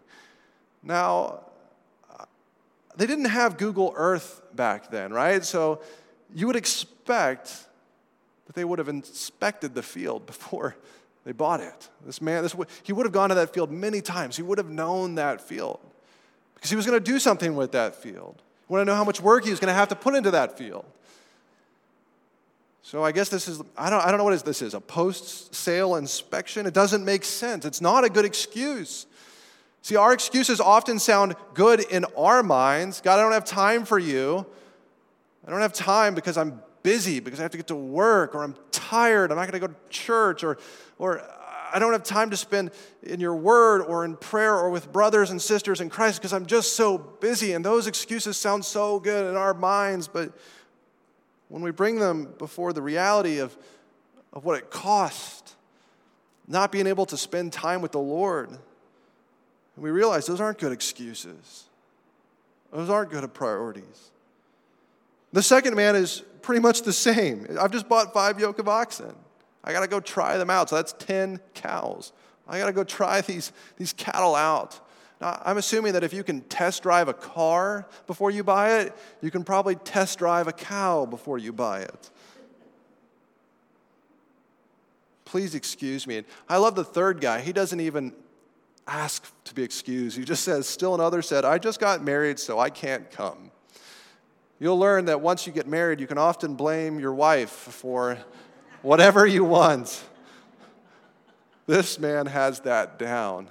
Now, 0.83 1.40
uh, 2.16 2.25
they 2.97 3.07
didn't 3.07 3.27
have 3.27 3.57
Google 3.57 3.94
Earth 3.97 4.42
back 4.55 4.90
then, 4.90 5.12
right? 5.12 5.44
So 5.44 5.81
you 6.35 6.47
would 6.47 6.57
expect 6.57 6.98
that 7.09 8.55
they 8.55 8.64
would 8.64 8.79
have 8.79 8.88
inspected 8.88 9.75
the 9.75 9.83
field 9.83 10.27
before 10.27 10.77
they 11.25 11.33
bought 11.33 11.61
it. 11.61 11.88
This 12.07 12.23
man, 12.23 12.42
this, 12.42 12.57
he 12.83 12.92
would 12.92 13.05
have 13.05 13.12
gone 13.12 13.29
to 13.29 13.35
that 13.35 13.53
field 13.53 13.71
many 13.71 14.01
times. 14.01 14.37
He 14.37 14.42
would 14.42 14.59
have 14.59 14.71
known 14.71 15.16
that 15.16 15.40
field 15.40 15.81
because 16.55 16.71
he 16.71 16.77
was 16.77 16.87
going 16.87 16.99
to 16.99 17.05
do 17.05 17.18
something 17.18 17.55
with 17.55 17.73
that 17.73 17.94
field. 17.94 18.42
He 18.66 18.73
wanted 18.73 18.87
to 18.87 18.90
know 18.90 18.97
how 18.97 19.05
much 19.05 19.21
work 19.21 19.44
he 19.44 19.51
was 19.51 19.61
going 19.61 19.68
to 19.68 19.75
have 19.75 19.88
to 19.88 19.97
put 19.97 20.14
into 20.14 20.31
that 20.31 20.57
field. 20.57 20.85
So 22.83 23.05
I 23.05 23.12
guess 23.12 23.29
this 23.29 23.49
is, 23.49 23.61
I 23.77 23.90
don't, 23.90 24.03
I 24.03 24.11
don't 24.11 24.16
know 24.16 24.25
what 24.25 24.42
this 24.44 24.62
is, 24.62 24.73
a 24.73 24.81
post 24.81 25.55
sale 25.55 25.97
inspection? 25.97 26.64
It 26.64 26.73
doesn't 26.73 27.05
make 27.05 27.25
sense. 27.25 27.66
It's 27.66 27.83
not 27.83 28.05
a 28.05 28.09
good 28.09 28.25
excuse. 28.25 29.07
See, 29.83 29.97
our 29.97 30.14
excuses 30.14 30.61
often 30.61 30.99
sound 30.99 31.37
good 31.53 31.81
in 31.81 32.07
our 32.16 32.42
minds. 32.42 33.03
God, 33.03 33.18
I 33.18 33.23
don't 33.23 33.33
have 33.33 33.44
time 33.44 33.85
for 33.85 33.99
you. 33.99 34.47
I 35.47 35.51
don't 35.51 35.61
have 35.61 35.75
time 35.75 36.14
because 36.14 36.38
I'm 36.38 36.62
busy, 36.83 37.21
because 37.21 37.41
I 37.41 37.43
have 37.43 37.53
to 37.53 37.57
get 37.57 37.69
to 37.69 37.77
work, 37.77 38.35
or 38.35 38.43
I'm 38.43 38.55
tired, 38.71 39.31
I'm 39.31 39.37
not 39.37 39.51
going 39.51 39.61
to 39.61 39.67
go 39.69 39.73
to 39.73 39.88
church, 39.91 40.45
or, 40.45 40.59
or 40.99 41.23
I 41.73 41.79
don't 41.79 41.93
have 41.93 42.03
time 42.03 42.31
to 42.31 42.37
spend 42.37 42.71
in 43.03 43.21
your 43.21 43.35
word 43.35 43.83
or 43.83 44.05
in 44.05 44.17
prayer 44.17 44.55
or 44.55 44.71
with 44.71 44.91
brothers 44.93 45.31
and 45.31 45.41
sisters 45.41 45.81
in 45.81 45.91
Christ 45.91 46.19
because 46.19 46.33
I'm 46.33 46.47
just 46.47 46.77
so 46.77 46.99
busy. 46.99 47.53
And 47.53 47.64
those 47.64 47.87
excuses 47.87 48.37
sound 48.37 48.64
so 48.64 48.99
good 48.99 49.29
in 49.29 49.37
our 49.37 49.55
minds, 49.55 50.09
but 50.09 50.33
when 51.49 51.62
we 51.62 51.71
bring 51.71 51.99
them 51.99 52.35
before 52.38 52.73
the 52.73 52.83
reality 52.83 53.38
of, 53.38 53.57
of 54.33 54.45
what 54.45 54.59
it 54.59 54.71
costs 54.71 55.57
not 56.47 56.73
being 56.73 56.87
able 56.87 57.05
to 57.07 57.17
spend 57.17 57.53
time 57.53 57.83
with 57.83 57.93
the 57.93 58.01
Lord. 58.01 58.49
And 58.49 58.59
we 59.77 59.91
realize 59.91 60.27
those 60.27 60.41
aren't 60.41 60.59
good 60.59 60.73
excuses, 60.73 61.64
those 62.73 62.88
aren't 62.88 63.11
good 63.11 63.33
priorities. 63.35 64.11
The 65.33 65.43
second 65.43 65.77
man 65.77 65.95
is 65.95 66.23
pretty 66.42 66.61
much 66.61 66.83
the 66.83 66.92
same. 66.92 67.46
I've 67.59 67.70
just 67.70 67.88
bought 67.88 68.12
five 68.12 68.38
yoke 68.40 68.59
of 68.59 68.68
oxen. 68.68 69.14
I 69.64 69.72
got 69.72 69.81
to 69.81 69.88
go 69.88 70.01
try 70.01 70.37
them 70.38 70.51
out. 70.51 70.70
So 70.70 70.77
that's 70.77 70.94
10 70.94 71.40
cows. 71.55 72.12
I 72.46 72.59
got 72.59 72.66
to 72.66 72.72
go 72.72 72.85
try 72.85 73.20
these, 73.20 73.53
these 73.77 73.92
cattle 73.92 74.35
out. 74.35 74.81
Now, 75.20 75.40
I'm 75.44 75.59
assuming 75.59 75.94
that 75.94 76.05
if 76.05 76.12
you 76.12 76.22
can 76.22 76.42
test 76.42 76.83
drive 76.83 77.09
a 77.09 77.14
car 77.14 77.87
before 78.07 78.31
you 78.31 78.44
buy 78.44 78.81
it, 78.81 78.96
you 79.20 79.31
can 79.31 79.44
probably 79.44 79.74
test 79.74 80.18
drive 80.18 80.46
a 80.46 80.53
cow 80.53 81.07
before 81.07 81.38
you 81.38 81.53
buy 81.53 81.81
it. 81.81 82.11
Please 85.24 85.55
excuse 85.55 86.07
me. 86.07 86.24
I 86.48 86.57
love 86.57 86.74
the 86.74 86.85
third 86.85 87.20
guy. 87.20 87.40
He 87.40 87.53
doesn't 87.53 87.81
even 87.81 88.14
ask 88.87 89.31
to 89.44 89.55
be 89.55 89.62
excused. 89.62 90.16
He 90.16 90.24
just 90.24 90.42
says, 90.42 90.66
Still 90.66 90.94
another 90.94 91.20
said, 91.20 91.44
I 91.44 91.59
just 91.59 91.81
got 91.81 92.03
married, 92.03 92.38
so 92.38 92.59
I 92.59 92.70
can't 92.70 93.11
come. 93.11 93.51
You'll 94.61 94.79
learn 94.79 95.05
that 95.05 95.21
once 95.21 95.47
you 95.47 95.53
get 95.53 95.68
married, 95.68 96.01
you 96.01 96.07
can 96.07 96.18
often 96.18 96.55
blame 96.55 96.99
your 96.99 97.14
wife 97.14 97.51
for 97.51 98.18
whatever 98.83 99.27
you 99.27 99.44
want. 99.44 100.05
This 101.66 101.99
man 101.99 102.27
has 102.27 102.61
that 102.61 102.99
down. 102.99 103.49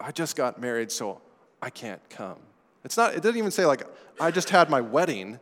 I 0.00 0.10
just 0.10 0.34
got 0.34 0.60
married, 0.60 0.90
so 0.90 1.20
I 1.62 1.70
can't 1.70 2.00
come. 2.08 2.38
It's 2.84 2.96
not, 2.96 3.14
it 3.14 3.22
doesn't 3.22 3.36
even 3.36 3.50
say, 3.50 3.66
like, 3.66 3.82
I 4.18 4.30
just 4.30 4.50
had 4.50 4.70
my 4.70 4.80
wedding. 4.80 5.38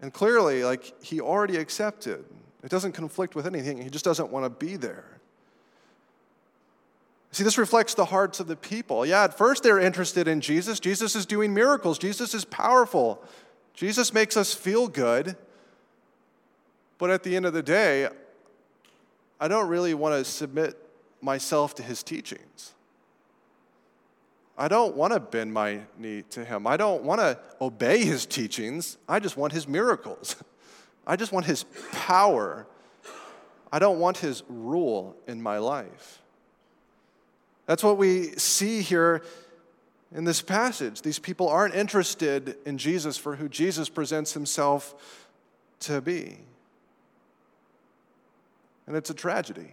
And 0.00 0.12
clearly, 0.12 0.64
like, 0.64 1.00
he 1.04 1.20
already 1.20 1.58
accepted. 1.58 2.24
It 2.64 2.70
doesn't 2.70 2.92
conflict 2.92 3.34
with 3.34 3.46
anything. 3.46 3.80
He 3.80 3.90
just 3.90 4.04
doesn't 4.04 4.30
want 4.30 4.44
to 4.44 4.50
be 4.50 4.76
there. 4.76 5.04
See, 7.32 7.44
this 7.44 7.56
reflects 7.56 7.94
the 7.94 8.04
hearts 8.04 8.40
of 8.40 8.46
the 8.46 8.56
people. 8.56 9.06
Yeah, 9.06 9.24
at 9.24 9.36
first 9.36 9.62
they're 9.62 9.78
interested 9.78 10.28
in 10.28 10.42
Jesus. 10.42 10.78
Jesus 10.78 11.16
is 11.16 11.26
doing 11.26 11.52
miracles, 11.54 11.98
Jesus 11.98 12.34
is 12.34 12.44
powerful. 12.44 13.22
Jesus 13.74 14.12
makes 14.12 14.36
us 14.36 14.52
feel 14.52 14.86
good. 14.86 15.34
But 16.98 17.10
at 17.10 17.22
the 17.22 17.34
end 17.34 17.46
of 17.46 17.54
the 17.54 17.62
day, 17.62 18.08
I 19.40 19.48
don't 19.48 19.68
really 19.68 19.94
want 19.94 20.14
to 20.14 20.30
submit 20.30 20.76
myself 21.22 21.74
to 21.76 21.82
his 21.82 22.02
teachings. 22.02 22.74
I 24.58 24.68
don't 24.68 24.94
want 24.94 25.14
to 25.14 25.18
bend 25.18 25.52
my 25.52 25.80
knee 25.98 26.22
to 26.30 26.44
him. 26.44 26.66
I 26.66 26.76
don't 26.76 27.02
want 27.02 27.20
to 27.20 27.38
obey 27.60 28.04
his 28.04 28.26
teachings. 28.26 28.98
I 29.08 29.18
just 29.18 29.36
want 29.36 29.52
his 29.52 29.66
miracles. 29.66 30.36
I 31.06 31.16
just 31.16 31.32
want 31.32 31.46
his 31.46 31.64
power. 31.90 32.66
I 33.72 33.78
don't 33.78 33.98
want 33.98 34.18
his 34.18 34.42
rule 34.48 35.16
in 35.26 35.42
my 35.42 35.58
life. 35.58 36.21
That's 37.72 37.82
what 37.82 37.96
we 37.96 38.32
see 38.32 38.82
here 38.82 39.22
in 40.14 40.24
this 40.24 40.42
passage. 40.42 41.00
These 41.00 41.18
people 41.18 41.48
aren't 41.48 41.74
interested 41.74 42.58
in 42.66 42.76
Jesus 42.76 43.16
for 43.16 43.36
who 43.36 43.48
Jesus 43.48 43.88
presents 43.88 44.34
himself 44.34 44.94
to 45.80 46.02
be. 46.02 46.36
And 48.86 48.94
it's 48.94 49.08
a 49.08 49.14
tragedy. 49.14 49.70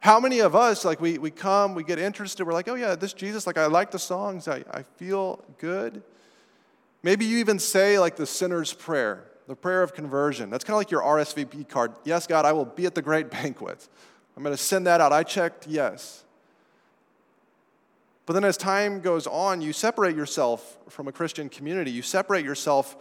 How 0.00 0.18
many 0.18 0.40
of 0.40 0.56
us, 0.56 0.84
like, 0.84 1.00
we, 1.00 1.18
we 1.18 1.30
come, 1.30 1.76
we 1.76 1.84
get 1.84 2.00
interested, 2.00 2.44
we're 2.44 2.52
like, 2.52 2.66
oh, 2.66 2.74
yeah, 2.74 2.96
this 2.96 3.12
Jesus, 3.12 3.46
like, 3.46 3.56
I 3.56 3.66
like 3.66 3.92
the 3.92 3.98
songs, 4.00 4.48
I, 4.48 4.64
I 4.72 4.82
feel 4.96 5.40
good. 5.58 6.02
Maybe 7.04 7.26
you 7.26 7.38
even 7.38 7.60
say, 7.60 7.96
like, 7.96 8.16
the 8.16 8.26
sinner's 8.26 8.72
prayer, 8.72 9.22
the 9.46 9.54
prayer 9.54 9.84
of 9.84 9.94
conversion. 9.94 10.50
That's 10.50 10.64
kind 10.64 10.74
of 10.74 10.78
like 10.78 10.90
your 10.90 11.02
RSVP 11.02 11.68
card. 11.68 11.92
Yes, 12.02 12.26
God, 12.26 12.44
I 12.44 12.54
will 12.54 12.64
be 12.64 12.86
at 12.86 12.96
the 12.96 13.02
great 13.02 13.30
banquet. 13.30 13.88
I'm 14.40 14.44
going 14.44 14.56
to 14.56 14.62
send 14.62 14.86
that 14.86 15.02
out. 15.02 15.12
I 15.12 15.22
checked 15.22 15.66
yes. 15.66 16.24
But 18.24 18.32
then 18.32 18.42
as 18.42 18.56
time 18.56 19.02
goes 19.02 19.26
on, 19.26 19.60
you 19.60 19.74
separate 19.74 20.16
yourself 20.16 20.78
from 20.88 21.08
a 21.08 21.12
Christian 21.12 21.50
community, 21.50 21.90
you 21.90 22.00
separate 22.00 22.42
yourself 22.42 22.96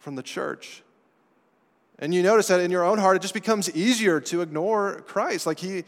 from 0.00 0.16
the 0.16 0.22
church. 0.22 0.82
And 1.98 2.12
you 2.12 2.22
notice 2.22 2.48
that 2.48 2.60
in 2.60 2.70
your 2.70 2.84
own 2.84 2.98
heart, 2.98 3.16
it 3.16 3.22
just 3.22 3.32
becomes 3.32 3.74
easier 3.74 4.20
to 4.20 4.42
ignore 4.42 5.00
Christ. 5.06 5.46
Like 5.46 5.58
he, 5.58 5.84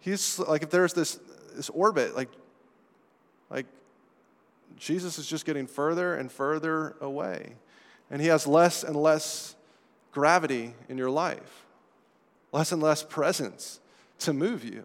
he's 0.00 0.38
like 0.38 0.64
if 0.64 0.68
there's 0.68 0.92
this 0.92 1.18
this 1.54 1.70
orbit, 1.70 2.14
like, 2.14 2.28
like 3.48 3.64
Jesus 4.76 5.18
is 5.18 5.26
just 5.26 5.46
getting 5.46 5.66
further 5.66 6.14
and 6.14 6.30
further 6.30 6.94
away. 7.00 7.54
And 8.10 8.20
he 8.20 8.28
has 8.28 8.46
less 8.46 8.84
and 8.84 8.96
less 8.96 9.56
gravity 10.12 10.74
in 10.90 10.98
your 10.98 11.10
life, 11.10 11.64
less 12.52 12.70
and 12.70 12.82
less 12.82 13.02
presence 13.02 13.79
to 14.20 14.32
move 14.32 14.64
you. 14.64 14.84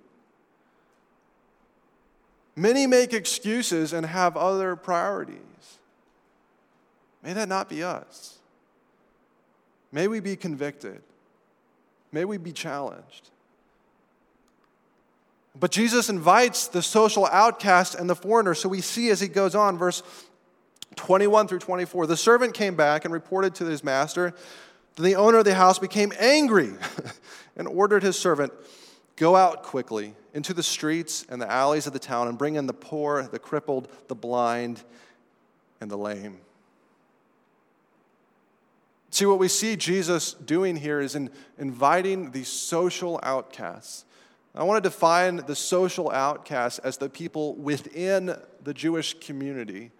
Many 2.55 2.87
make 2.87 3.13
excuses 3.13 3.93
and 3.93 4.05
have 4.05 4.37
other 4.37 4.75
priorities. 4.75 5.39
May 7.21 7.33
that 7.33 7.49
not 7.49 7.69
be 7.69 7.83
us. 7.83 8.37
May 9.91 10.07
we 10.07 10.19
be 10.19 10.35
convicted. 10.35 11.01
May 12.11 12.23
we 12.25 12.37
be 12.37 12.51
challenged. 12.51 13.29
But 15.57 15.71
Jesus 15.71 16.09
invites 16.09 16.67
the 16.67 16.81
social 16.81 17.25
outcast 17.27 17.95
and 17.95 18.09
the 18.09 18.15
foreigner. 18.15 18.53
So 18.53 18.69
we 18.69 18.81
see 18.81 19.09
as 19.09 19.21
he 19.21 19.27
goes 19.27 19.55
on, 19.55 19.77
verse 19.77 20.03
21 20.95 21.47
through 21.47 21.59
24. 21.59 22.07
The 22.07 22.17
servant 22.17 22.53
came 22.53 22.75
back 22.75 23.05
and 23.05 23.13
reported 23.13 23.55
to 23.55 23.65
his 23.65 23.83
master. 23.83 24.33
Then 24.95 25.05
the 25.05 25.15
owner 25.15 25.39
of 25.39 25.45
the 25.45 25.55
house 25.55 25.79
became 25.79 26.13
angry 26.19 26.73
and 27.55 27.67
ordered 27.67 28.03
his 28.03 28.17
servant, 28.17 28.53
Go 29.15 29.35
out 29.35 29.63
quickly 29.63 30.13
into 30.33 30.53
the 30.53 30.63
streets 30.63 31.25
and 31.29 31.41
the 31.41 31.49
alleys 31.49 31.87
of 31.87 31.93
the 31.93 31.99
town 31.99 32.27
and 32.27 32.37
bring 32.37 32.55
in 32.55 32.67
the 32.67 32.73
poor, 32.73 33.23
the 33.23 33.39
crippled, 33.39 33.87
the 34.07 34.15
blind, 34.15 34.83
and 35.79 35.89
the 35.89 35.97
lame. 35.97 36.39
See, 39.11 39.25
what 39.25 39.39
we 39.39 39.47
see 39.47 39.77
Jesus 39.77 40.33
doing 40.33 40.75
here 40.75 40.99
is 40.99 41.15
in 41.15 41.29
inviting 41.57 42.31
these 42.31 42.49
social 42.49 43.17
outcasts. 43.23 44.03
I 44.53 44.63
want 44.63 44.83
to 44.83 44.89
define 44.89 45.37
the 45.37 45.55
social 45.55 46.11
outcasts 46.11 46.79
as 46.79 46.97
the 46.97 47.09
people 47.09 47.55
within 47.55 48.35
the 48.63 48.73
Jewish 48.73 49.13
community, 49.19 49.91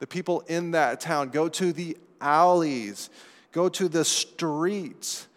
the 0.00 0.06
people 0.06 0.40
in 0.48 0.72
that 0.72 1.00
town. 1.00 1.28
Go 1.28 1.48
to 1.48 1.72
the 1.72 1.96
alleys, 2.20 3.10
go 3.52 3.68
to 3.68 3.88
the 3.88 4.04
streets, 4.04 5.28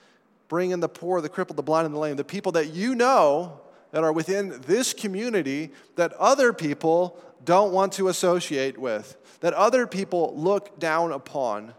bring 0.49 0.71
in 0.71 0.81
the 0.81 0.89
poor, 0.89 1.21
the 1.21 1.29
crippled, 1.29 1.57
the 1.57 1.63
blind, 1.63 1.85
and 1.85 1.95
the 1.95 1.99
lame, 1.99 2.17
the 2.17 2.23
people 2.25 2.51
that 2.51 2.73
you 2.73 2.93
know 2.95 3.61
that 3.91 4.03
are 4.03 4.11
within 4.11 4.59
this 4.67 4.93
community 4.93 5.71
that 5.95 6.11
other 6.13 6.51
people 6.51 7.17
don't 7.45 7.71
want 7.71 7.93
to 7.93 8.09
associate 8.09 8.77
with, 8.77 9.15
that 9.39 9.53
other 9.53 9.87
people 9.87 10.33
look 10.35 10.77
down 10.79 11.13
upon 11.13 11.73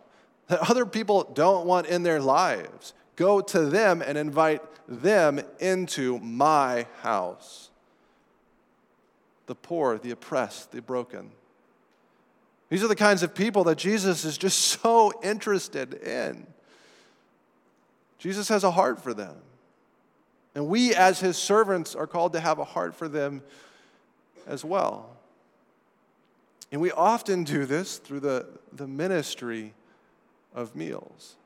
that 0.50 0.68
other 0.68 0.84
people 0.84 1.30
don't 1.32 1.64
want 1.64 1.86
in 1.86 2.02
their 2.02 2.20
lives. 2.20 2.92
Go 3.14 3.40
to 3.40 3.66
them 3.66 4.02
and 4.02 4.18
invite 4.18 4.60
them 4.88 5.40
into 5.60 6.18
my 6.18 6.86
house. 7.02 7.70
The 9.46 9.54
poor, 9.54 9.96
the 9.96 10.10
oppressed, 10.10 10.72
the 10.72 10.82
broken. 10.82 11.30
These 12.68 12.82
are 12.82 12.88
the 12.88 12.96
kinds 12.96 13.22
of 13.22 13.32
people 13.32 13.62
that 13.64 13.78
Jesus 13.78 14.24
is 14.24 14.36
just 14.36 14.58
so 14.82 15.12
interested 15.22 15.94
in. 15.94 16.48
Jesus 18.20 18.50
has 18.50 18.64
a 18.64 18.70
heart 18.70 19.02
for 19.02 19.14
them. 19.14 19.34
And 20.54 20.68
we, 20.68 20.94
as 20.94 21.20
his 21.20 21.38
servants, 21.38 21.94
are 21.94 22.06
called 22.06 22.34
to 22.34 22.40
have 22.40 22.58
a 22.58 22.64
heart 22.64 22.94
for 22.94 23.08
them 23.08 23.42
as 24.46 24.62
well. 24.62 25.16
And 26.70 26.82
we 26.82 26.92
often 26.92 27.44
do 27.44 27.64
this 27.64 27.96
through 27.96 28.20
the, 28.20 28.46
the 28.74 28.86
ministry 28.86 29.72
of 30.54 30.76
meals. 30.76 31.36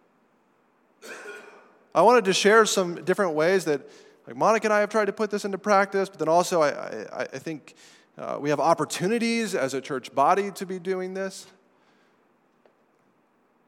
I 1.95 2.03
wanted 2.03 2.25
to 2.25 2.33
share 2.33 2.67
some 2.67 3.05
different 3.05 3.35
ways 3.35 3.67
that, 3.67 3.89
like 4.27 4.37
Monica 4.37 4.67
and 4.67 4.75
I 4.75 4.81
have 4.81 4.91
tried 4.91 5.05
to 5.05 5.13
put 5.13 5.31
this 5.31 5.45
into 5.45 5.59
practice, 5.59 6.09
but 6.09 6.19
then 6.19 6.29
also 6.29 6.61
I, 6.61 6.71
I, 6.71 7.23
I 7.23 7.39
think 7.39 7.75
uh, 8.19 8.39
we 8.41 8.51
have 8.51 8.59
opportunities 8.59 9.55
as 9.55 9.75
a 9.75 9.81
church 9.81 10.13
body 10.13 10.51
to 10.53 10.67
be 10.67 10.81
doing 10.81 11.15
this. 11.15 11.47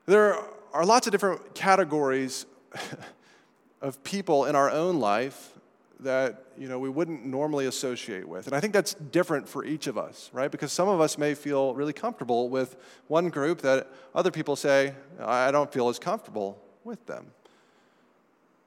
There 0.06 0.36
are 0.72 0.84
lots 0.84 1.06
of 1.06 1.12
different 1.12 1.54
categories 1.54 2.46
of 3.82 4.02
people 4.02 4.46
in 4.46 4.56
our 4.56 4.70
own 4.70 4.98
life 5.00 5.52
that 6.00 6.44
you 6.58 6.68
know 6.68 6.78
we 6.78 6.88
wouldn't 6.88 7.24
normally 7.24 7.66
associate 7.66 8.28
with. 8.28 8.46
And 8.46 8.54
i 8.54 8.60
think 8.60 8.72
that's 8.72 8.94
different 8.94 9.48
for 9.48 9.64
each 9.64 9.86
of 9.86 9.96
us 9.96 10.30
right? 10.32 10.50
Because 10.50 10.72
some 10.72 10.88
of 10.88 11.00
us 11.00 11.16
may 11.16 11.34
feel 11.34 11.74
really 11.74 11.92
comfortable 11.92 12.48
with 12.48 12.76
one 13.08 13.28
group 13.28 13.62
that 13.62 13.90
other 14.14 14.30
people 14.30 14.56
say 14.56 14.94
i 15.20 15.50
don't 15.50 15.72
feel 15.72 15.88
as 15.88 15.98
comfortable 15.98 16.58
with 16.84 17.04
them. 17.06 17.26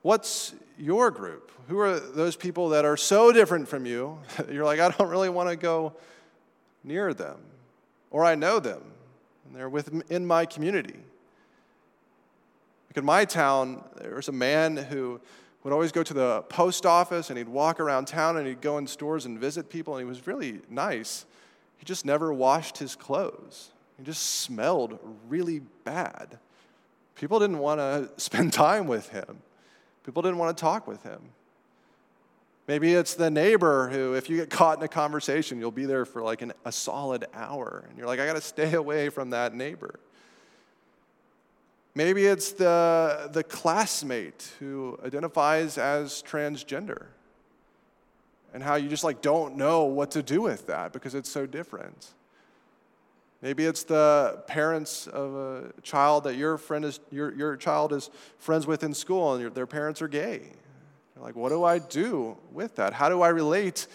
What's 0.01 0.55
your 0.77 1.11
group? 1.11 1.51
Who 1.67 1.79
are 1.79 1.99
those 1.99 2.35
people 2.35 2.69
that 2.69 2.85
are 2.85 2.97
so 2.97 3.31
different 3.31 3.67
from 3.67 3.85
you 3.85 4.17
you're 4.51 4.65
like 4.65 4.79
i 4.79 4.89
don't 4.89 5.09
really 5.09 5.29
want 5.29 5.49
to 5.49 5.55
go 5.55 5.93
near 6.83 7.13
them 7.13 7.37
or 8.09 8.25
i 8.25 8.33
know 8.35 8.59
them 8.59 8.81
and 9.45 9.55
they're 9.55 9.69
within 9.69 10.25
my 10.25 10.45
community 10.45 10.95
Like 12.89 12.97
in 12.97 13.05
my 13.05 13.25
town, 13.25 13.83
there 14.01 14.15
was 14.15 14.27
a 14.27 14.33
man 14.33 14.75
who 14.75 15.21
would 15.63 15.73
always 15.73 15.91
go 15.91 16.03
to 16.03 16.13
the 16.13 16.41
post 16.43 16.85
office 16.85 17.29
and 17.29 17.37
he'd 17.37 17.47
walk 17.47 17.79
around 17.79 18.05
town 18.07 18.37
and 18.37 18.47
he'd 18.47 18.61
go 18.61 18.77
in 18.77 18.87
stores 18.87 19.25
and 19.25 19.39
visit 19.39 19.69
people, 19.69 19.95
and 19.95 20.03
he 20.03 20.09
was 20.09 20.25
really 20.25 20.61
nice. 20.69 21.25
He 21.77 21.85
just 21.85 22.05
never 22.05 22.33
washed 22.33 22.77
his 22.77 22.95
clothes. 22.95 23.71
He 23.97 24.03
just 24.03 24.41
smelled 24.41 24.97
really 25.27 25.59
bad. 25.83 26.39
People 27.15 27.39
didn't 27.39 27.59
want 27.59 27.79
to 27.79 28.09
spend 28.17 28.53
time 28.53 28.87
with 28.87 29.09
him, 29.09 29.41
people 30.03 30.21
didn't 30.21 30.37
want 30.37 30.55
to 30.57 30.59
talk 30.59 30.87
with 30.87 31.03
him. 31.03 31.21
Maybe 32.67 32.93
it's 32.93 33.15
the 33.15 33.31
neighbor 33.31 33.89
who, 33.89 34.13
if 34.13 34.29
you 34.29 34.37
get 34.37 34.51
caught 34.51 34.77
in 34.77 34.83
a 34.83 34.87
conversation, 34.87 35.57
you'll 35.59 35.71
be 35.71 35.85
there 35.85 36.05
for 36.05 36.21
like 36.21 36.43
an, 36.43 36.53
a 36.65 36.71
solid 36.71 37.25
hour. 37.33 37.83
And 37.89 37.97
you're 37.97 38.05
like, 38.05 38.19
I 38.19 38.27
got 38.27 38.35
to 38.35 38.41
stay 38.41 38.73
away 38.75 39.09
from 39.09 39.31
that 39.31 39.55
neighbor. 39.55 39.99
Maybe 41.99 42.27
it's 42.27 42.53
the, 42.53 43.29
the 43.33 43.43
classmate 43.43 44.53
who 44.59 44.97
identifies 45.03 45.77
as 45.77 46.23
transgender 46.23 47.07
and 48.53 48.63
how 48.63 48.75
you 48.75 48.87
just 48.87 49.03
like 49.03 49.21
don't 49.21 49.57
know 49.57 49.83
what 49.83 50.11
to 50.11 50.23
do 50.23 50.41
with 50.41 50.67
that 50.67 50.93
because 50.93 51.13
it's 51.13 51.29
so 51.29 51.45
different. 51.45 52.13
Maybe 53.41 53.65
it's 53.65 53.83
the 53.83 54.41
parents 54.47 55.07
of 55.07 55.35
a 55.35 55.73
child 55.81 56.23
that 56.23 56.37
your 56.37 56.57
friend 56.57 56.85
is 56.85 57.01
your, 57.11 57.33
your 57.33 57.57
child 57.57 57.91
is 57.91 58.09
friends 58.37 58.65
with 58.65 58.81
in 58.81 58.93
school 58.93 59.33
and 59.33 59.41
your, 59.41 59.49
their 59.49 59.67
parents 59.67 60.01
are 60.01 60.07
gay. 60.07 60.39
You're 61.17 61.25
like, 61.25 61.35
what 61.35 61.49
do 61.49 61.65
I 61.65 61.79
do 61.79 62.37
with 62.53 62.77
that? 62.77 62.93
How 62.93 63.09
do 63.09 63.21
I 63.21 63.27
relate 63.27 63.87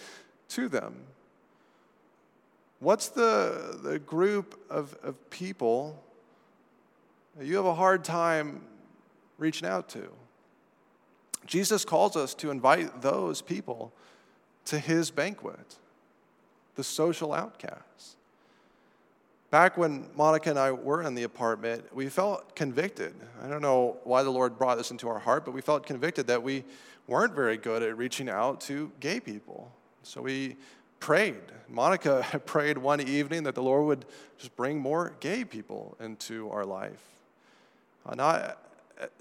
to 0.49 0.69
them? 0.69 0.93
What's 2.77 3.07
the, 3.07 3.79
the 3.81 3.97
group 3.97 4.59
of, 4.69 4.95
of 5.01 5.31
people 5.31 6.03
you 7.41 7.55
have 7.57 7.65
a 7.65 7.75
hard 7.75 8.03
time 8.03 8.61
reaching 9.37 9.67
out 9.67 9.89
to? 9.89 10.09
Jesus 11.45 11.85
calls 11.85 12.15
us 12.15 12.33
to 12.35 12.49
invite 12.49 13.01
those 13.01 13.41
people 13.41 13.91
to 14.65 14.79
his 14.79 15.11
banquet, 15.11 15.77
the 16.75 16.83
social 16.83 17.33
outcasts. 17.33 18.15
Back 19.51 19.77
when 19.77 20.09
Monica 20.15 20.49
and 20.49 20.59
I 20.59 20.71
were 20.71 21.03
in 21.03 21.13
the 21.13 21.23
apartment, 21.23 21.93
we 21.95 22.09
felt 22.09 22.55
convicted. 22.55 23.13
I 23.43 23.47
don't 23.47 23.61
know 23.61 23.97
why 24.03 24.23
the 24.23 24.31
Lord 24.31 24.57
brought 24.57 24.77
this 24.77 24.91
into 24.91 25.07
our 25.07 25.19
heart, 25.19 25.45
but 25.45 25.53
we 25.53 25.61
felt 25.61 25.85
convicted 25.85 26.27
that 26.27 26.41
we 26.41 26.63
weren't 27.07 27.33
very 27.33 27.57
good 27.57 27.83
at 27.83 27.95
reaching 27.95 28.27
out 28.27 28.59
to 28.61 28.91
gay 28.99 29.19
people. 29.19 29.71
So 30.03 30.21
we 30.21 30.57
prayed. 30.99 31.41
Monica 31.69 32.41
prayed 32.45 32.77
one 32.77 32.99
evening 32.99 33.43
that 33.43 33.55
the 33.55 33.63
Lord 33.63 33.85
would 33.85 34.05
just 34.37 34.55
bring 34.55 34.79
more 34.79 35.15
gay 35.19 35.45
people 35.45 35.95
into 35.99 36.49
our 36.49 36.65
life. 36.65 37.14
Uh, 38.05 38.15
not, 38.15 38.61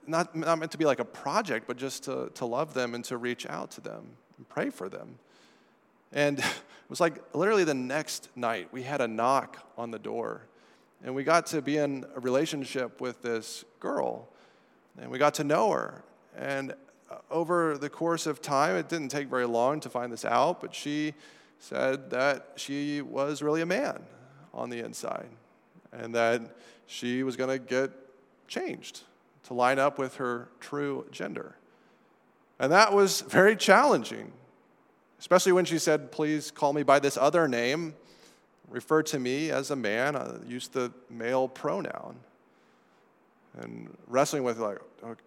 not, 0.06 0.36
not 0.36 0.58
meant 0.58 0.72
to 0.72 0.78
be 0.78 0.84
like 0.84 1.00
a 1.00 1.04
project, 1.04 1.66
but 1.66 1.76
just 1.76 2.04
to, 2.04 2.30
to 2.34 2.44
love 2.44 2.74
them 2.74 2.94
and 2.94 3.04
to 3.04 3.16
reach 3.16 3.46
out 3.46 3.70
to 3.72 3.80
them 3.80 4.04
and 4.36 4.48
pray 4.48 4.70
for 4.70 4.88
them. 4.88 5.18
And 6.12 6.38
it 6.40 6.44
was 6.88 7.00
like 7.00 7.22
literally 7.34 7.64
the 7.64 7.74
next 7.74 8.28
night, 8.36 8.68
we 8.72 8.82
had 8.82 9.00
a 9.00 9.08
knock 9.08 9.58
on 9.76 9.90
the 9.90 9.98
door. 9.98 10.42
And 11.02 11.14
we 11.14 11.22
got 11.22 11.46
to 11.46 11.60
be 11.60 11.76
in 11.76 12.06
a 12.16 12.20
relationship 12.20 13.00
with 13.00 13.20
this 13.22 13.64
girl. 13.80 14.28
And 14.98 15.10
we 15.10 15.18
got 15.18 15.34
to 15.34 15.44
know 15.44 15.70
her. 15.70 16.02
And 16.36 16.74
over 17.30 17.76
the 17.78 17.90
course 17.90 18.26
of 18.26 18.40
time, 18.40 18.76
it 18.76 18.88
didn't 18.88 19.08
take 19.08 19.28
very 19.28 19.46
long 19.46 19.80
to 19.80 19.90
find 19.90 20.12
this 20.12 20.24
out, 20.24 20.60
but 20.60 20.74
she 20.74 21.14
said 21.58 22.10
that 22.10 22.52
she 22.56 23.00
was 23.00 23.42
really 23.42 23.60
a 23.60 23.66
man 23.66 24.02
on 24.52 24.70
the 24.70 24.80
inside 24.80 25.28
and 25.92 26.14
that 26.14 26.42
she 26.86 27.22
was 27.22 27.36
going 27.36 27.50
to 27.50 27.58
get 27.58 27.90
changed 28.54 29.02
to 29.44 29.54
line 29.54 29.78
up 29.78 29.98
with 29.98 30.16
her 30.16 30.48
true 30.60 31.06
gender. 31.10 31.56
And 32.58 32.70
that 32.72 32.92
was 32.92 33.22
very 33.22 33.56
challenging, 33.56 34.32
especially 35.18 35.52
when 35.52 35.64
she 35.64 35.78
said, 35.78 36.12
Please 36.12 36.50
call 36.50 36.72
me 36.72 36.82
by 36.82 36.98
this 36.98 37.16
other 37.16 37.48
name, 37.48 37.94
refer 38.68 39.02
to 39.02 39.18
me 39.18 39.50
as 39.50 39.70
a 39.70 39.76
man, 39.76 40.14
uh, 40.16 40.38
use 40.46 40.68
the 40.68 40.92
male 41.10 41.48
pronoun. 41.48 42.16
And 43.58 43.96
wrestling 44.08 44.42
with, 44.42 44.58
like, 44.58 44.78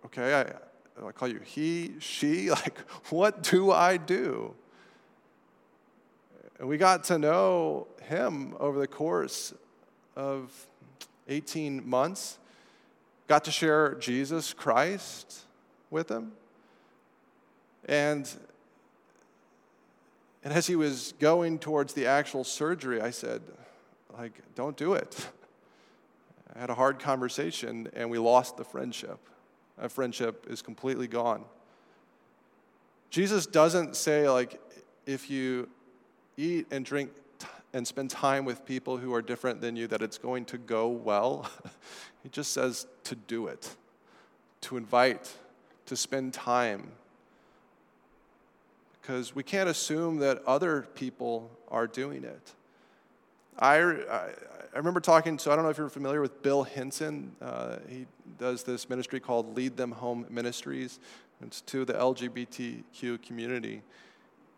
okay, 0.06 0.34
I, 0.34 1.06
I 1.08 1.12
call 1.12 1.28
you 1.28 1.40
he, 1.44 1.94
she? 2.00 2.50
Like, 2.58 2.80
what 3.10 3.44
do 3.44 3.72
I 3.72 3.98
do? 3.98 4.54
And 6.60 6.68
we 6.68 6.78
got 6.78 7.04
to 7.06 7.20
know 7.20 7.88
him 8.02 8.56
over 8.60 8.80
the 8.80 8.88
course 8.88 9.54
of 10.16 10.52
18 11.28 11.88
months, 11.88 12.40
got 13.28 13.44
to 13.46 13.52
share 13.52 13.96
Jesus 13.96 14.54
Christ 14.54 15.42
with 15.90 16.10
him. 16.10 16.32
And, 17.86 18.30
and 20.44 20.54
as 20.54 20.68
he 20.68 20.76
was 20.76 21.14
going 21.20 21.60
towards 21.60 21.94
the 21.94 22.06
actual 22.06 22.44
surgery, 22.44 23.02
I 23.02 23.12
said, 23.12 23.42
like, 24.18 24.34
don't 24.56 24.76
do 24.76 24.94
it. 24.94 25.28
I 26.56 26.60
had 26.60 26.70
a 26.70 26.76
hard 26.76 27.00
conversation 27.00 27.90
and 27.94 28.10
we 28.10 28.18
lost 28.18 28.58
the 28.58 28.64
friendship 28.64 29.20
that 29.78 29.92
friendship 29.92 30.48
is 30.50 30.62
completely 30.62 31.08
gone. 31.08 31.44
Jesus 33.10 33.46
doesn't 33.46 33.96
say, 33.96 34.30
like, 34.30 34.60
if 35.06 35.30
you 35.30 35.70
eat 36.36 36.68
and 36.72 36.84
drink 36.84 37.12
and 37.74 37.88
spend 37.88 38.10
time 38.10 38.46
with 38.46 38.66
people 38.66 38.98
who 38.98 39.14
are 39.14 39.22
different 39.22 39.62
than 39.62 39.76
you, 39.76 39.88
that 39.88 40.02
it's 40.02 40.18
going 40.18 40.46
to 40.46 40.58
go 40.58 40.88
well. 40.88 41.50
he 42.24 42.30
just 42.30 42.52
says 42.54 42.88
to 43.04 43.16
do 43.16 43.48
it, 43.48 43.76
to 44.62 44.78
invite, 44.78 45.34
to 45.86 45.96
spend 45.96 46.34
time. 46.34 46.92
Because 49.02 49.36
we 49.36 49.44
can't 49.44 49.70
assume 49.70 50.18
that 50.20 50.44
other 50.46 50.88
people 50.96 51.50
are 51.70 51.88
doing 51.88 52.24
it. 52.24 52.54
I, 53.60 53.78
I, 53.78 54.30
I 54.74 54.78
remember 54.78 55.00
talking 55.00 55.38
to, 55.38 55.52
I 55.52 55.56
don't 55.56 55.64
know 55.64 55.72
if 55.72 55.78
you're 55.78 55.90
familiar 55.90 56.22
with 56.22 56.44
Bill 56.44 56.64
Henson. 56.64 57.36
Uh, 57.42 57.78
he 57.88 58.06
does 58.38 58.64
this 58.64 58.90
ministry 58.90 59.20
called 59.20 59.56
Lead 59.56 59.78
Them 59.78 59.92
Home 59.92 60.26
Ministries. 60.30 61.00
It's 61.42 61.62
to 61.62 61.86
the 61.86 61.94
LGBTQ 61.94 63.22
community. 63.24 63.82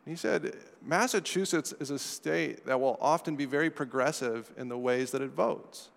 He 0.09 0.15
said, 0.15 0.55
Massachusetts 0.83 1.71
is 1.79 1.91
a 1.91 1.99
state 1.99 2.65
that 2.65 2.81
will 2.81 2.97
often 2.99 3.35
be 3.35 3.45
very 3.45 3.69
progressive 3.69 4.51
in 4.57 4.67
the 4.67 4.77
ways 4.77 5.11
that 5.11 5.21
it 5.21 5.29
votes. 5.29 5.89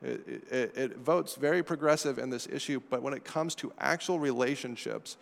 It, 0.00 0.42
it, 0.50 0.76
it, 0.76 0.96
votes 0.96 1.34
very 1.34 1.62
progressive 1.62 2.18
in 2.18 2.30
this 2.30 2.48
issue, 2.50 2.80
but 2.88 3.02
when 3.02 3.12
it 3.12 3.24
comes 3.24 3.54
to 3.56 3.70
actual 3.78 4.18
relationships, 4.18 5.18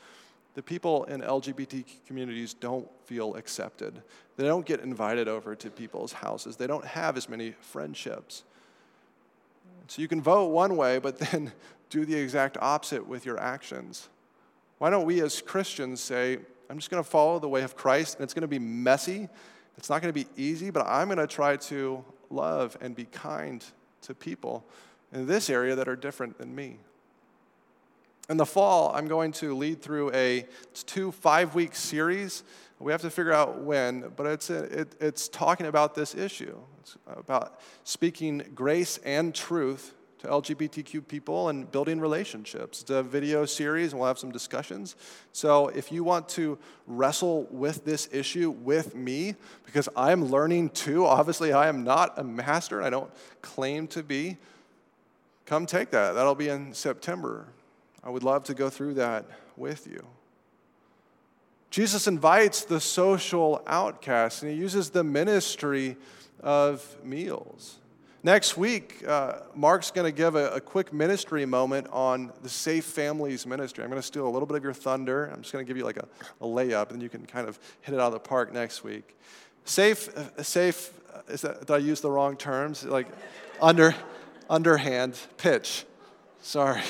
the 0.54 0.62
people 0.62 1.04
in 1.04 1.22
LGBT 1.22 1.84
communities 2.06 2.54
don't 2.54 2.88
feel 3.06 3.34
accepted. 3.34 4.00
They 4.36 4.44
don't 4.44 4.64
get 4.64 4.78
invited 4.78 5.26
over 5.26 5.56
to 5.56 5.68
people's 5.68 6.12
houses. 6.12 6.54
They 6.54 6.68
don't 6.68 6.84
have 6.84 7.16
as 7.16 7.28
many 7.28 7.50
friendships. 7.60 8.44
So 9.88 10.00
you 10.00 10.06
can 10.06 10.22
vote 10.22 10.50
one 10.50 10.76
way, 10.76 11.00
but 11.00 11.18
then 11.32 11.52
do 11.90 12.04
the 12.04 12.14
exact 12.14 12.58
opposite 12.60 13.08
with 13.08 13.26
your 13.26 13.40
actions. 13.40 14.08
Why 14.78 14.90
don't 14.90 15.04
we 15.04 15.20
as 15.22 15.42
Christians 15.42 16.00
say, 16.00 16.38
I'm 16.68 16.78
just 16.78 16.90
going 16.90 17.02
to 17.02 17.08
follow 17.08 17.38
the 17.38 17.48
way 17.48 17.62
of 17.62 17.76
Christ, 17.76 18.16
and 18.16 18.24
it's 18.24 18.34
going 18.34 18.42
to 18.42 18.48
be 18.48 18.58
messy, 18.58 19.28
it's 19.76 19.90
not 19.90 20.00
going 20.02 20.12
to 20.12 20.18
be 20.18 20.26
easy, 20.36 20.70
but 20.70 20.86
I'm 20.86 21.08
going 21.08 21.18
to 21.18 21.26
try 21.26 21.56
to 21.56 22.04
love 22.30 22.76
and 22.80 22.94
be 22.94 23.04
kind 23.04 23.64
to 24.02 24.14
people 24.14 24.64
in 25.12 25.26
this 25.26 25.50
area 25.50 25.74
that 25.76 25.88
are 25.88 25.96
different 25.96 26.38
than 26.38 26.54
me. 26.54 26.78
In 28.28 28.36
the 28.36 28.46
fall, 28.46 28.92
I'm 28.94 29.06
going 29.06 29.32
to 29.32 29.54
lead 29.54 29.80
through 29.80 30.12
a 30.12 30.46
two 30.86 31.12
five 31.12 31.54
week 31.54 31.76
series. 31.76 32.42
We 32.80 32.90
have 32.92 33.02
to 33.02 33.10
figure 33.10 33.32
out 33.32 33.60
when, 33.60 34.12
but 34.16 34.26
it's, 34.26 34.50
a, 34.50 34.80
it, 34.80 34.96
it's 35.00 35.28
talking 35.28 35.66
about 35.66 35.94
this 35.94 36.14
issue. 36.14 36.58
It's 36.80 36.96
about 37.06 37.60
speaking 37.84 38.50
grace 38.54 38.98
and 38.98 39.34
truth 39.34 39.94
to 40.18 40.26
LGBTQ 40.28 41.06
people 41.06 41.48
and 41.48 41.70
building 41.70 42.00
relationships. 42.00 42.82
It's 42.82 42.90
a 42.90 43.02
video 43.02 43.44
series, 43.44 43.92
and 43.92 44.00
we'll 44.00 44.08
have 44.08 44.18
some 44.18 44.32
discussions. 44.32 44.96
So 45.32 45.68
if 45.68 45.92
you 45.92 46.04
want 46.04 46.28
to 46.30 46.58
wrestle 46.86 47.46
with 47.50 47.84
this 47.84 48.08
issue 48.12 48.50
with 48.50 48.94
me, 48.94 49.34
because 49.64 49.88
I'm 49.96 50.26
learning 50.26 50.70
too, 50.70 51.04
obviously 51.04 51.52
I 51.52 51.68
am 51.68 51.84
not 51.84 52.18
a 52.18 52.24
master, 52.24 52.82
I 52.82 52.90
don't 52.90 53.10
claim 53.42 53.86
to 53.88 54.02
be, 54.02 54.38
come 55.44 55.66
take 55.66 55.90
that. 55.90 56.12
That'll 56.12 56.34
be 56.34 56.48
in 56.48 56.72
September. 56.72 57.46
I 58.02 58.10
would 58.10 58.22
love 58.22 58.44
to 58.44 58.54
go 58.54 58.70
through 58.70 58.94
that 58.94 59.26
with 59.56 59.86
you. 59.86 60.04
Jesus 61.70 62.06
invites 62.06 62.64
the 62.64 62.80
social 62.80 63.62
outcast, 63.66 64.42
and 64.42 64.50
he 64.50 64.56
uses 64.56 64.90
the 64.90 65.04
ministry 65.04 65.96
of 66.40 66.96
meals. 67.04 67.78
Next 68.26 68.56
week, 68.56 69.04
uh, 69.06 69.34
Mark's 69.54 69.92
going 69.92 70.04
to 70.04 70.10
give 70.10 70.34
a, 70.34 70.48
a, 70.48 70.60
quick 70.60 70.92
ministry 70.92 71.46
moment 71.46 71.86
on 71.92 72.32
the 72.42 72.48
Safe 72.48 72.84
Families 72.84 73.46
ministry. 73.46 73.84
I'm 73.84 73.90
going 73.90 74.02
to 74.02 74.06
steal 74.06 74.26
a 74.26 74.28
little 74.28 74.48
bit 74.48 74.56
of 74.56 74.64
your 74.64 74.72
thunder. 74.72 75.26
I'm 75.26 75.42
just 75.42 75.52
going 75.52 75.64
to 75.64 75.68
give 75.68 75.76
you 75.76 75.84
like 75.84 75.96
a, 75.96 76.08
a 76.40 76.44
layup, 76.44 76.90
and 76.90 77.00
you 77.00 77.08
can 77.08 77.24
kind 77.24 77.48
of 77.48 77.56
hit 77.82 77.94
it 77.94 78.00
out 78.00 78.08
of 78.08 78.14
the 78.14 78.18
park 78.18 78.52
next 78.52 78.82
week. 78.82 79.16
Safe, 79.64 80.08
uh, 80.16 80.42
safe. 80.42 80.92
Is 81.28 81.42
that, 81.42 81.60
did 81.60 81.70
I 81.70 81.76
use 81.76 82.00
the 82.00 82.10
wrong 82.10 82.36
terms? 82.36 82.82
Like 82.82 83.06
under, 83.62 83.94
underhand 84.50 85.16
pitch 85.36 85.84
Sorry, 86.42 86.82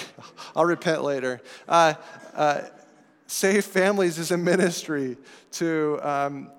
I'll 0.57 0.65
repent 0.65 1.05
later. 1.05 1.43
Uh, 1.69 1.93
uh, 2.35 2.63
Safe 3.27 3.67
Families 3.67 4.19
is 4.19 4.31
a 4.31 4.39
ministry 4.39 5.19
to, 5.53 6.01
um, 6.03 6.51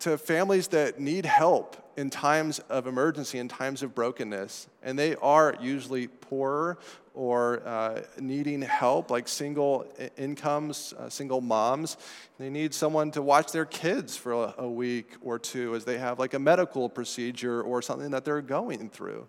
to 0.00 0.18
families 0.18 0.66
that 0.68 0.98
need 0.98 1.24
help 1.24 1.83
in 1.96 2.10
times 2.10 2.58
of 2.68 2.86
emergency, 2.86 3.38
in 3.38 3.48
times 3.48 3.82
of 3.82 3.94
brokenness. 3.94 4.68
And 4.82 4.98
they 4.98 5.16
are 5.16 5.54
usually 5.60 6.08
poorer 6.08 6.78
or 7.14 7.62
uh, 7.64 8.02
needing 8.18 8.60
help, 8.62 9.10
like 9.10 9.28
single 9.28 9.86
incomes, 10.16 10.92
uh, 10.98 11.08
single 11.08 11.40
moms. 11.40 11.96
They 12.38 12.50
need 12.50 12.74
someone 12.74 13.12
to 13.12 13.22
watch 13.22 13.52
their 13.52 13.64
kids 13.64 14.16
for 14.16 14.32
a, 14.32 14.54
a 14.58 14.68
week 14.68 15.12
or 15.22 15.38
two 15.38 15.76
as 15.76 15.84
they 15.84 15.98
have 15.98 16.18
like 16.18 16.34
a 16.34 16.38
medical 16.38 16.88
procedure 16.88 17.62
or 17.62 17.82
something 17.82 18.10
that 18.10 18.24
they're 18.24 18.42
going 18.42 18.90
through. 18.90 19.28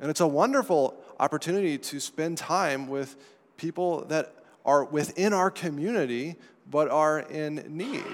And 0.00 0.10
it's 0.10 0.20
a 0.20 0.26
wonderful 0.26 1.02
opportunity 1.20 1.78
to 1.78 2.00
spend 2.00 2.38
time 2.38 2.88
with 2.88 3.16
people 3.56 4.04
that 4.06 4.34
are 4.64 4.84
within 4.84 5.32
our 5.32 5.50
community 5.50 6.36
but 6.68 6.88
are 6.88 7.20
in 7.20 7.64
need. 7.68 8.04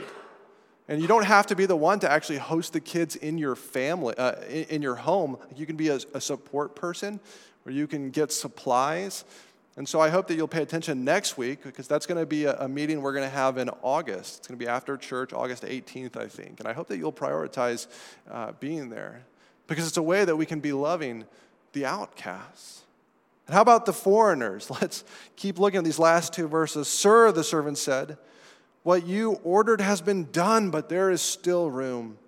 And 0.93 1.01
you 1.01 1.09
don't 1.09 1.25
have 1.25 1.47
to 1.47 1.57
be 1.57 1.65
the 1.65 1.75
one 1.75 2.01
to 2.01 2.13
actually 2.13 2.37
host 2.37 2.75
the 2.75 2.81
kids 2.81 3.17
in 3.17 3.39
your 3.39 3.57
family, 3.57 4.15
uh, 4.19 4.35
in, 4.43 4.65
in, 4.65 4.83
your 4.83 4.97
home. 4.97 5.39
You 5.57 5.65
can 5.65 5.75
be 5.75 5.89
a, 5.89 5.99
a 6.13 6.21
support 6.21 6.77
person 6.77 7.19
or 7.65 7.73
you 7.73 7.87
can 7.87 8.11
get 8.11 8.31
supplies. 8.31 9.25
And 9.79 9.89
so 9.89 10.03
I 10.03 10.11
hope 10.11 10.29
that 10.29 10.35
you'll 10.35 10.49
pay 10.49 10.61
attention 10.61 11.03
next 11.03 11.39
week 11.39 11.63
because 11.63 11.89
that's 11.89 12.05
going 12.05 12.21
to 12.21 12.27
be 12.27 12.45
a, 12.45 12.59
a 12.59 12.69
meeting 12.69 13.01
we're 13.01 13.15
going 13.15 13.25
to 13.25 13.35
have 13.35 13.57
in 13.57 13.71
August. 13.81 14.41
It's 14.41 14.49
going 14.49 14.59
to 14.59 14.63
be 14.63 14.69
after 14.69 14.99
church, 14.99 15.33
August 15.33 15.63
18th, 15.63 16.19
I 16.19 16.29
think. 16.29 16.61
And 16.61 16.69
I 16.69 16.75
hope 16.75 16.89
that 16.89 16.99
you'll 16.99 17.11
prioritize 17.11 17.87
uh, 18.31 18.53
being 18.61 18.91
there 18.91 19.23
because 19.69 19.89
it's 19.89 19.97
a 19.97 20.03
way 20.03 20.27
that 20.27 20.37
we 20.37 20.45
can 20.45 20.61
be 20.61 20.75
loving 20.75 21.25
the 21.73 21.87
outcasts. 21.87 22.83
And 23.47 23.55
how 23.55 23.63
about 23.63 23.87
the 23.87 23.95
foreigners? 23.95 24.71
Let's 24.83 25.05
keep 25.37 25.59
looking 25.59 25.79
at 25.79 25.85
these 25.85 25.99
last 25.99 26.35
two 26.35 26.49
verses. 26.49 26.87
Sir, 26.87 27.33
the 27.33 27.45
servant 27.45 27.79
said, 27.79 28.19
what 28.83 29.07
you 29.07 29.41
ordered 29.45 29.81
has 29.81 30.01
been 30.01 30.31
done, 30.33 30.71
but 30.71 30.89
there 30.89 31.11
is 31.11 31.23
still 31.23 31.71
room. 31.71 32.19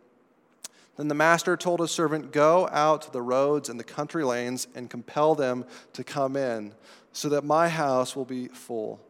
Then 0.97 1.09
the 1.09 1.15
master 1.15 1.57
told 1.57 1.81
his 1.81 1.91
servant, 1.91 2.33
Go 2.33 2.69
out 2.71 3.03
to 3.03 3.11
the 3.11 3.23
roads 3.23 3.69
and 3.69 3.81
the 3.81 3.85
country 3.85 4.25
lanes 4.25 4.69
and 4.75 4.89
compel 4.89 5.35
them 5.35 5.65
to 5.95 6.05
come 6.05 6.37
in, 6.37 6.73
so 7.13 7.29
that 7.31 7.45
my 7.45 7.69
house 7.69 8.15
will 8.15 8.25
be 8.25 8.49
full. 8.49 9.01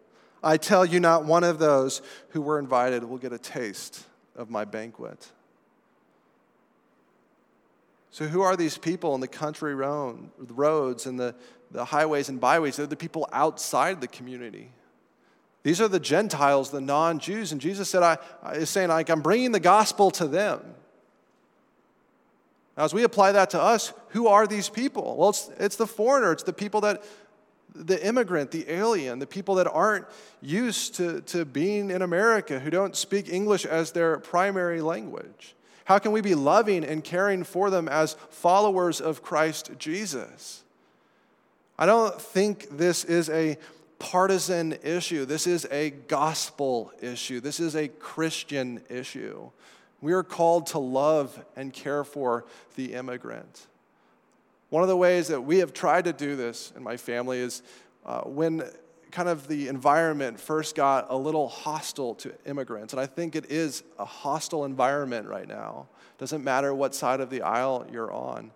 I 0.42 0.56
tell 0.56 0.84
you, 0.84 1.00
not 1.00 1.24
one 1.24 1.44
of 1.44 1.58
those 1.58 2.02
who 2.30 2.42
were 2.42 2.58
invited 2.58 3.04
will 3.04 3.18
get 3.18 3.32
a 3.32 3.38
taste 3.38 4.04
of 4.36 4.50
my 4.50 4.64
banquet. 4.64 5.30
So, 8.10 8.26
who 8.26 8.42
are 8.42 8.56
these 8.56 8.78
people 8.78 9.14
in 9.14 9.20
the 9.20 9.28
country 9.28 9.74
roads 9.74 11.06
and 11.06 11.18
the, 11.18 11.34
the 11.70 11.84
highways 11.84 12.28
and 12.28 12.40
byways? 12.40 12.76
They're 12.76 12.86
the 12.86 12.94
people 12.94 13.28
outside 13.32 14.00
the 14.00 14.06
community. 14.06 14.70
These 15.64 15.80
are 15.80 15.88
the 15.88 15.98
Gentiles, 15.98 16.70
the 16.70 16.80
non 16.80 17.18
Jews. 17.18 17.50
And 17.50 17.60
Jesus 17.60 17.88
said, 17.88 18.02
I, 18.02 18.18
is 18.52 18.70
saying, 18.70 18.90
like, 18.90 19.08
I'm 19.08 19.22
bringing 19.22 19.50
the 19.50 19.60
gospel 19.60 20.10
to 20.12 20.28
them. 20.28 20.60
Now, 22.76 22.84
as 22.84 22.92
we 22.92 23.02
apply 23.02 23.32
that 23.32 23.50
to 23.50 23.60
us, 23.60 23.92
who 24.08 24.28
are 24.28 24.46
these 24.46 24.68
people? 24.68 25.16
Well, 25.16 25.30
it's, 25.30 25.50
it's 25.58 25.76
the 25.76 25.86
foreigner, 25.86 26.32
it's 26.32 26.42
the 26.42 26.52
people 26.52 26.82
that, 26.82 27.02
the 27.74 28.04
immigrant, 28.06 28.50
the 28.50 28.70
alien, 28.70 29.18
the 29.18 29.26
people 29.26 29.54
that 29.56 29.66
aren't 29.66 30.04
used 30.42 30.96
to, 30.96 31.22
to 31.22 31.44
being 31.46 31.90
in 31.90 32.02
America, 32.02 32.60
who 32.60 32.70
don't 32.70 32.94
speak 32.94 33.32
English 33.32 33.64
as 33.64 33.92
their 33.92 34.18
primary 34.18 34.82
language. 34.82 35.54
How 35.86 35.98
can 35.98 36.12
we 36.12 36.20
be 36.20 36.34
loving 36.34 36.84
and 36.84 37.02
caring 37.02 37.42
for 37.42 37.70
them 37.70 37.88
as 37.88 38.16
followers 38.28 39.00
of 39.00 39.22
Christ 39.22 39.70
Jesus? 39.78 40.62
I 41.78 41.86
don't 41.86 42.20
think 42.20 42.76
this 42.76 43.04
is 43.04 43.28
a 43.30 43.58
partisan 43.98 44.76
issue. 44.82 45.24
This 45.24 45.46
is 45.46 45.66
a 45.70 45.90
gospel 45.90 46.92
issue. 47.00 47.40
This 47.40 47.60
is 47.60 47.74
a 47.74 47.88
Christian 47.88 48.82
issue. 48.88 49.50
We 50.00 50.12
are 50.12 50.22
called 50.22 50.66
to 50.68 50.78
love 50.78 51.42
and 51.56 51.72
care 51.72 52.04
for 52.04 52.44
the 52.76 52.94
immigrant. 52.94 53.66
One 54.70 54.82
of 54.82 54.88
the 54.88 54.96
ways 54.96 55.28
that 55.28 55.40
we 55.40 55.58
have 55.58 55.72
tried 55.72 56.04
to 56.04 56.12
do 56.12 56.36
this 56.36 56.72
in 56.76 56.82
my 56.82 56.96
family 56.96 57.38
is 57.38 57.62
uh, 58.04 58.22
when 58.22 58.64
kind 59.10 59.28
of 59.28 59.46
the 59.46 59.68
environment 59.68 60.40
first 60.40 60.74
got 60.74 61.06
a 61.08 61.16
little 61.16 61.48
hostile 61.48 62.16
to 62.16 62.32
immigrants, 62.46 62.92
and 62.92 63.00
I 63.00 63.06
think 63.06 63.36
it 63.36 63.50
is 63.50 63.84
a 63.98 64.04
hostile 64.04 64.64
environment 64.64 65.28
right 65.28 65.46
now. 65.46 65.86
Doesn't 66.18 66.42
matter 66.42 66.74
what 66.74 66.94
side 66.94 67.20
of 67.20 67.30
the 67.30 67.42
aisle 67.42 67.86
you're 67.92 68.12
on. 68.12 68.50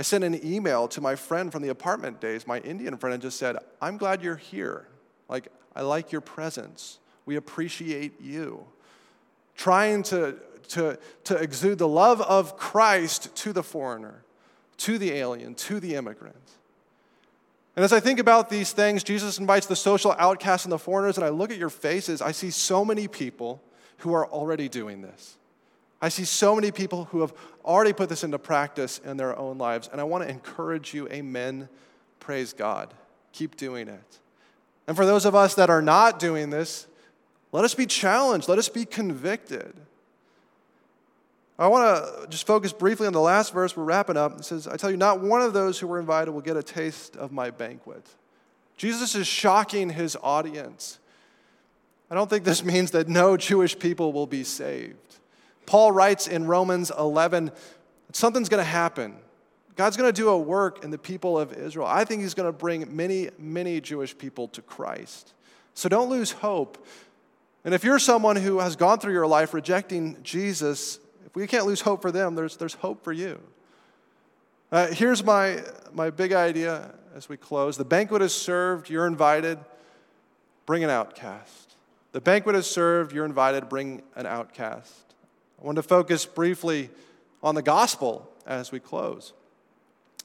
I 0.00 0.02
sent 0.02 0.24
an 0.24 0.42
email 0.42 0.88
to 0.88 1.02
my 1.02 1.14
friend 1.14 1.52
from 1.52 1.60
the 1.60 1.68
apartment 1.68 2.22
days, 2.22 2.46
my 2.46 2.58
Indian 2.60 2.96
friend, 2.96 3.12
and 3.12 3.22
just 3.22 3.38
said, 3.38 3.58
I'm 3.82 3.98
glad 3.98 4.22
you're 4.22 4.34
here. 4.34 4.88
Like, 5.28 5.48
I 5.76 5.82
like 5.82 6.10
your 6.10 6.22
presence. 6.22 6.98
We 7.26 7.36
appreciate 7.36 8.18
you. 8.18 8.64
Trying 9.56 10.04
to, 10.04 10.36
to, 10.68 10.98
to 11.24 11.36
exude 11.36 11.76
the 11.76 11.86
love 11.86 12.22
of 12.22 12.56
Christ 12.56 13.36
to 13.36 13.52
the 13.52 13.62
foreigner, 13.62 14.24
to 14.78 14.96
the 14.96 15.12
alien, 15.12 15.54
to 15.56 15.80
the 15.80 15.96
immigrant. 15.96 16.50
And 17.76 17.84
as 17.84 17.92
I 17.92 18.00
think 18.00 18.18
about 18.18 18.48
these 18.48 18.72
things, 18.72 19.04
Jesus 19.04 19.38
invites 19.38 19.66
the 19.66 19.76
social 19.76 20.16
outcasts 20.18 20.64
and 20.64 20.72
the 20.72 20.78
foreigners, 20.78 21.18
and 21.18 21.26
I 21.26 21.28
look 21.28 21.50
at 21.50 21.58
your 21.58 21.68
faces, 21.68 22.22
I 22.22 22.32
see 22.32 22.50
so 22.50 22.86
many 22.86 23.06
people 23.06 23.62
who 23.98 24.14
are 24.14 24.26
already 24.26 24.70
doing 24.70 25.02
this. 25.02 25.36
I 26.02 26.08
see 26.08 26.24
so 26.24 26.54
many 26.54 26.70
people 26.70 27.04
who 27.06 27.20
have 27.20 27.34
already 27.64 27.92
put 27.92 28.08
this 28.08 28.24
into 28.24 28.38
practice 28.38 29.00
in 29.04 29.16
their 29.16 29.38
own 29.38 29.58
lives, 29.58 29.88
and 29.92 30.00
I 30.00 30.04
want 30.04 30.24
to 30.24 30.30
encourage 30.30 30.94
you, 30.94 31.08
amen. 31.08 31.68
Praise 32.20 32.52
God. 32.52 32.94
Keep 33.32 33.56
doing 33.56 33.88
it. 33.88 34.18
And 34.86 34.96
for 34.96 35.04
those 35.04 35.24
of 35.24 35.34
us 35.34 35.54
that 35.54 35.70
are 35.70 35.82
not 35.82 36.18
doing 36.18 36.50
this, 36.50 36.86
let 37.52 37.64
us 37.64 37.74
be 37.74 37.86
challenged, 37.86 38.48
let 38.48 38.58
us 38.58 38.68
be 38.68 38.84
convicted. 38.84 39.74
I 41.58 41.68
want 41.68 42.22
to 42.22 42.26
just 42.28 42.46
focus 42.46 42.72
briefly 42.72 43.06
on 43.06 43.12
the 43.12 43.20
last 43.20 43.52
verse. 43.52 43.76
We're 43.76 43.84
wrapping 43.84 44.16
up. 44.16 44.38
It 44.38 44.44
says, 44.46 44.66
I 44.66 44.78
tell 44.78 44.90
you, 44.90 44.96
not 44.96 45.20
one 45.20 45.42
of 45.42 45.52
those 45.52 45.78
who 45.78 45.86
were 45.86 46.00
invited 46.00 46.30
will 46.30 46.40
get 46.40 46.56
a 46.56 46.62
taste 46.62 47.16
of 47.16 47.32
my 47.32 47.50
banquet. 47.50 48.06
Jesus 48.78 49.14
is 49.14 49.26
shocking 49.26 49.90
his 49.90 50.16
audience. 50.22 50.98
I 52.10 52.14
don't 52.14 52.30
think 52.30 52.44
this 52.44 52.64
means 52.74 52.92
that 52.92 53.08
no 53.08 53.36
Jewish 53.36 53.78
people 53.78 54.14
will 54.14 54.26
be 54.26 54.42
saved. 54.42 54.96
Paul 55.70 55.92
writes 55.92 56.26
in 56.26 56.48
Romans 56.48 56.90
11 56.98 57.52
something's 58.10 58.48
going 58.48 58.60
to 58.60 58.68
happen. 58.68 59.14
God's 59.76 59.96
going 59.96 60.12
to 60.12 60.12
do 60.12 60.28
a 60.30 60.36
work 60.36 60.82
in 60.82 60.90
the 60.90 60.98
people 60.98 61.38
of 61.38 61.52
Israel. 61.52 61.86
I 61.86 62.04
think 62.04 62.22
he's 62.22 62.34
going 62.34 62.48
to 62.48 62.52
bring 62.52 62.96
many, 62.96 63.30
many 63.38 63.80
Jewish 63.80 64.18
people 64.18 64.48
to 64.48 64.62
Christ. 64.62 65.32
So 65.74 65.88
don't 65.88 66.10
lose 66.10 66.32
hope. 66.32 66.84
And 67.64 67.72
if 67.72 67.84
you're 67.84 68.00
someone 68.00 68.34
who 68.34 68.58
has 68.58 68.74
gone 68.74 68.98
through 68.98 69.12
your 69.12 69.28
life 69.28 69.54
rejecting 69.54 70.16
Jesus, 70.24 70.98
if 71.24 71.36
we 71.36 71.46
can't 71.46 71.66
lose 71.66 71.82
hope 71.82 72.02
for 72.02 72.10
them, 72.10 72.34
there's, 72.34 72.56
there's 72.56 72.74
hope 72.74 73.04
for 73.04 73.12
you. 73.12 73.38
Uh, 74.72 74.88
here's 74.88 75.22
my, 75.22 75.62
my 75.92 76.10
big 76.10 76.32
idea 76.32 76.92
as 77.14 77.28
we 77.28 77.36
close 77.36 77.76
the 77.76 77.84
banquet 77.84 78.22
is 78.22 78.34
served, 78.34 78.90
you're 78.90 79.06
invited, 79.06 79.56
bring 80.66 80.82
an 80.82 80.90
outcast. 80.90 81.76
The 82.10 82.20
banquet 82.20 82.56
is 82.56 82.66
served, 82.66 83.12
you're 83.12 83.24
invited, 83.24 83.68
bring 83.68 84.02
an 84.16 84.26
outcast. 84.26 85.09
I 85.60 85.66
want 85.66 85.76
to 85.76 85.82
focus 85.82 86.24
briefly 86.24 86.90
on 87.42 87.54
the 87.54 87.62
gospel 87.62 88.30
as 88.46 88.72
we 88.72 88.80
close. 88.80 89.32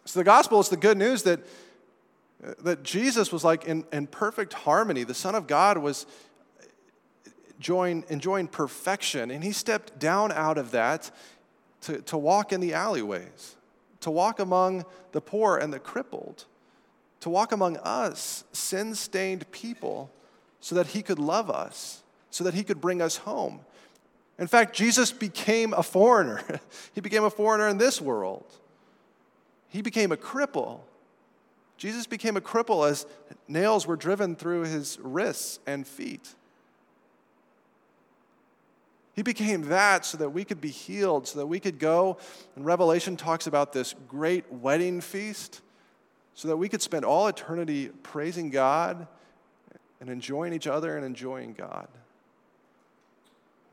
So, 0.05 0.19
the 0.19 0.23
gospel 0.23 0.59
is 0.59 0.69
the 0.69 0.77
good 0.77 0.97
news 0.97 1.23
that, 1.23 1.39
that 2.59 2.83
Jesus 2.83 3.31
was 3.31 3.43
like 3.43 3.65
in, 3.65 3.85
in 3.91 4.07
perfect 4.07 4.53
harmony. 4.53 5.03
The 5.03 5.13
Son 5.13 5.35
of 5.35 5.47
God 5.47 5.77
was 5.77 6.05
enjoying, 7.55 8.03
enjoying 8.09 8.47
perfection, 8.47 9.31
and 9.31 9.43
he 9.43 9.51
stepped 9.51 9.99
down 9.99 10.31
out 10.31 10.57
of 10.57 10.71
that 10.71 11.11
to, 11.81 12.01
to 12.01 12.17
walk 12.17 12.53
in 12.53 12.61
the 12.61 12.73
alleyways, 12.73 13.55
to 14.01 14.11
walk 14.11 14.39
among 14.39 14.85
the 15.11 15.21
poor 15.21 15.57
and 15.57 15.73
the 15.73 15.79
crippled, 15.79 16.45
to 17.21 17.29
walk 17.29 17.51
among 17.51 17.77
us, 17.77 18.43
sin 18.51 18.95
stained 18.95 19.49
people, 19.51 20.11
so 20.59 20.75
that 20.75 20.87
he 20.87 21.01
could 21.01 21.19
love 21.19 21.49
us, 21.49 22.03
so 22.29 22.43
that 22.43 22.53
he 22.53 22.63
could 22.63 22.79
bring 22.79 23.01
us 23.01 23.17
home. 23.17 23.61
In 24.37 24.47
fact, 24.47 24.75
Jesus 24.75 25.11
became 25.11 25.73
a 25.73 25.83
foreigner. 25.83 26.41
he 26.93 27.01
became 27.01 27.23
a 27.23 27.29
foreigner 27.29 27.67
in 27.67 27.77
this 27.77 28.01
world. 28.01 28.45
He 29.69 29.81
became 29.81 30.11
a 30.11 30.17
cripple. 30.17 30.79
Jesus 31.77 32.07
became 32.07 32.37
a 32.37 32.41
cripple 32.41 32.89
as 32.89 33.05
nails 33.47 33.85
were 33.85 33.95
driven 33.95 34.35
through 34.35 34.61
his 34.63 34.97
wrists 35.01 35.59
and 35.65 35.85
feet. 35.85 36.35
He 39.13 39.21
became 39.21 39.63
that 39.69 40.05
so 40.05 40.17
that 40.17 40.31
we 40.31 40.43
could 40.43 40.59
be 40.59 40.69
healed, 40.69 41.27
so 41.27 41.39
that 41.39 41.45
we 41.45 41.61
could 41.61 41.79
go. 41.79 42.17
And 42.55 42.65
Revelation 42.65 43.15
talks 43.15 43.47
about 43.47 43.71
this 43.71 43.95
great 44.09 44.51
wedding 44.51 44.99
feast, 44.99 45.61
so 46.33 46.49
that 46.49 46.57
we 46.57 46.67
could 46.67 46.81
spend 46.81 47.05
all 47.05 47.27
eternity 47.27 47.89
praising 48.03 48.49
God 48.49 49.07
and 50.01 50.09
enjoying 50.09 50.51
each 50.51 50.67
other 50.67 50.97
and 50.97 51.05
enjoying 51.05 51.53
God. 51.53 51.87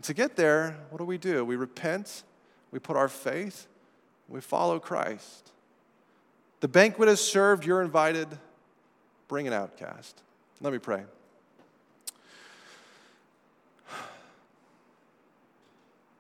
To 0.03 0.15
get 0.15 0.35
there, 0.35 0.77
what 0.91 0.99
do 0.99 1.05
we 1.05 1.17
do? 1.17 1.45
We 1.45 1.55
repent, 1.55 2.25
we 2.73 2.81
put 2.81 2.97
our 2.97 3.09
faith, 3.09 3.69
we 4.29 4.41
follow 4.41 4.81
Christ. 4.81 5.53
The 6.61 6.69
banquet 6.69 7.09
is 7.09 7.21
served, 7.21 7.65
you're 7.65 7.83
invited. 7.83 8.29
bring 9.29 9.47
an 9.47 9.53
outcast. 9.53 10.21
Let 10.61 10.73
me 10.73 10.79
pray. 10.79 11.05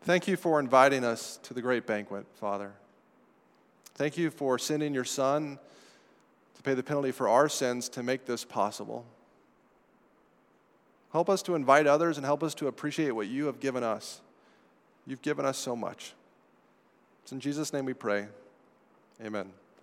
Thank 0.04 0.26
you 0.26 0.36
for 0.36 0.58
inviting 0.58 1.04
us 1.04 1.38
to 1.44 1.54
the 1.54 1.62
great 1.62 1.86
banquet, 1.86 2.26
Father. 2.34 2.72
Thank 3.94 4.16
you 4.16 4.30
for 4.30 4.58
sending 4.58 4.94
your 4.94 5.04
Son 5.04 5.58
to 6.56 6.62
pay 6.62 6.74
the 6.74 6.82
penalty 6.82 7.12
for 7.12 7.28
our 7.28 7.48
sins 7.48 7.88
to 7.90 8.02
make 8.02 8.26
this 8.26 8.44
possible. 8.44 9.06
Help 11.12 11.28
us 11.28 11.42
to 11.42 11.54
invite 11.54 11.86
others 11.86 12.16
and 12.16 12.24
help 12.24 12.42
us 12.42 12.54
to 12.54 12.68
appreciate 12.68 13.10
what 13.12 13.28
you 13.28 13.46
have 13.46 13.60
given 13.60 13.82
us. 13.82 14.20
You've 15.06 15.22
given 15.22 15.44
us 15.44 15.58
so 15.58 15.76
much. 15.76 16.14
It's 17.22 17.32
in 17.32 17.40
Jesus' 17.40 17.72
name 17.72 17.84
we 17.84 17.94
pray. 17.94 18.28
Amen. 19.22 19.50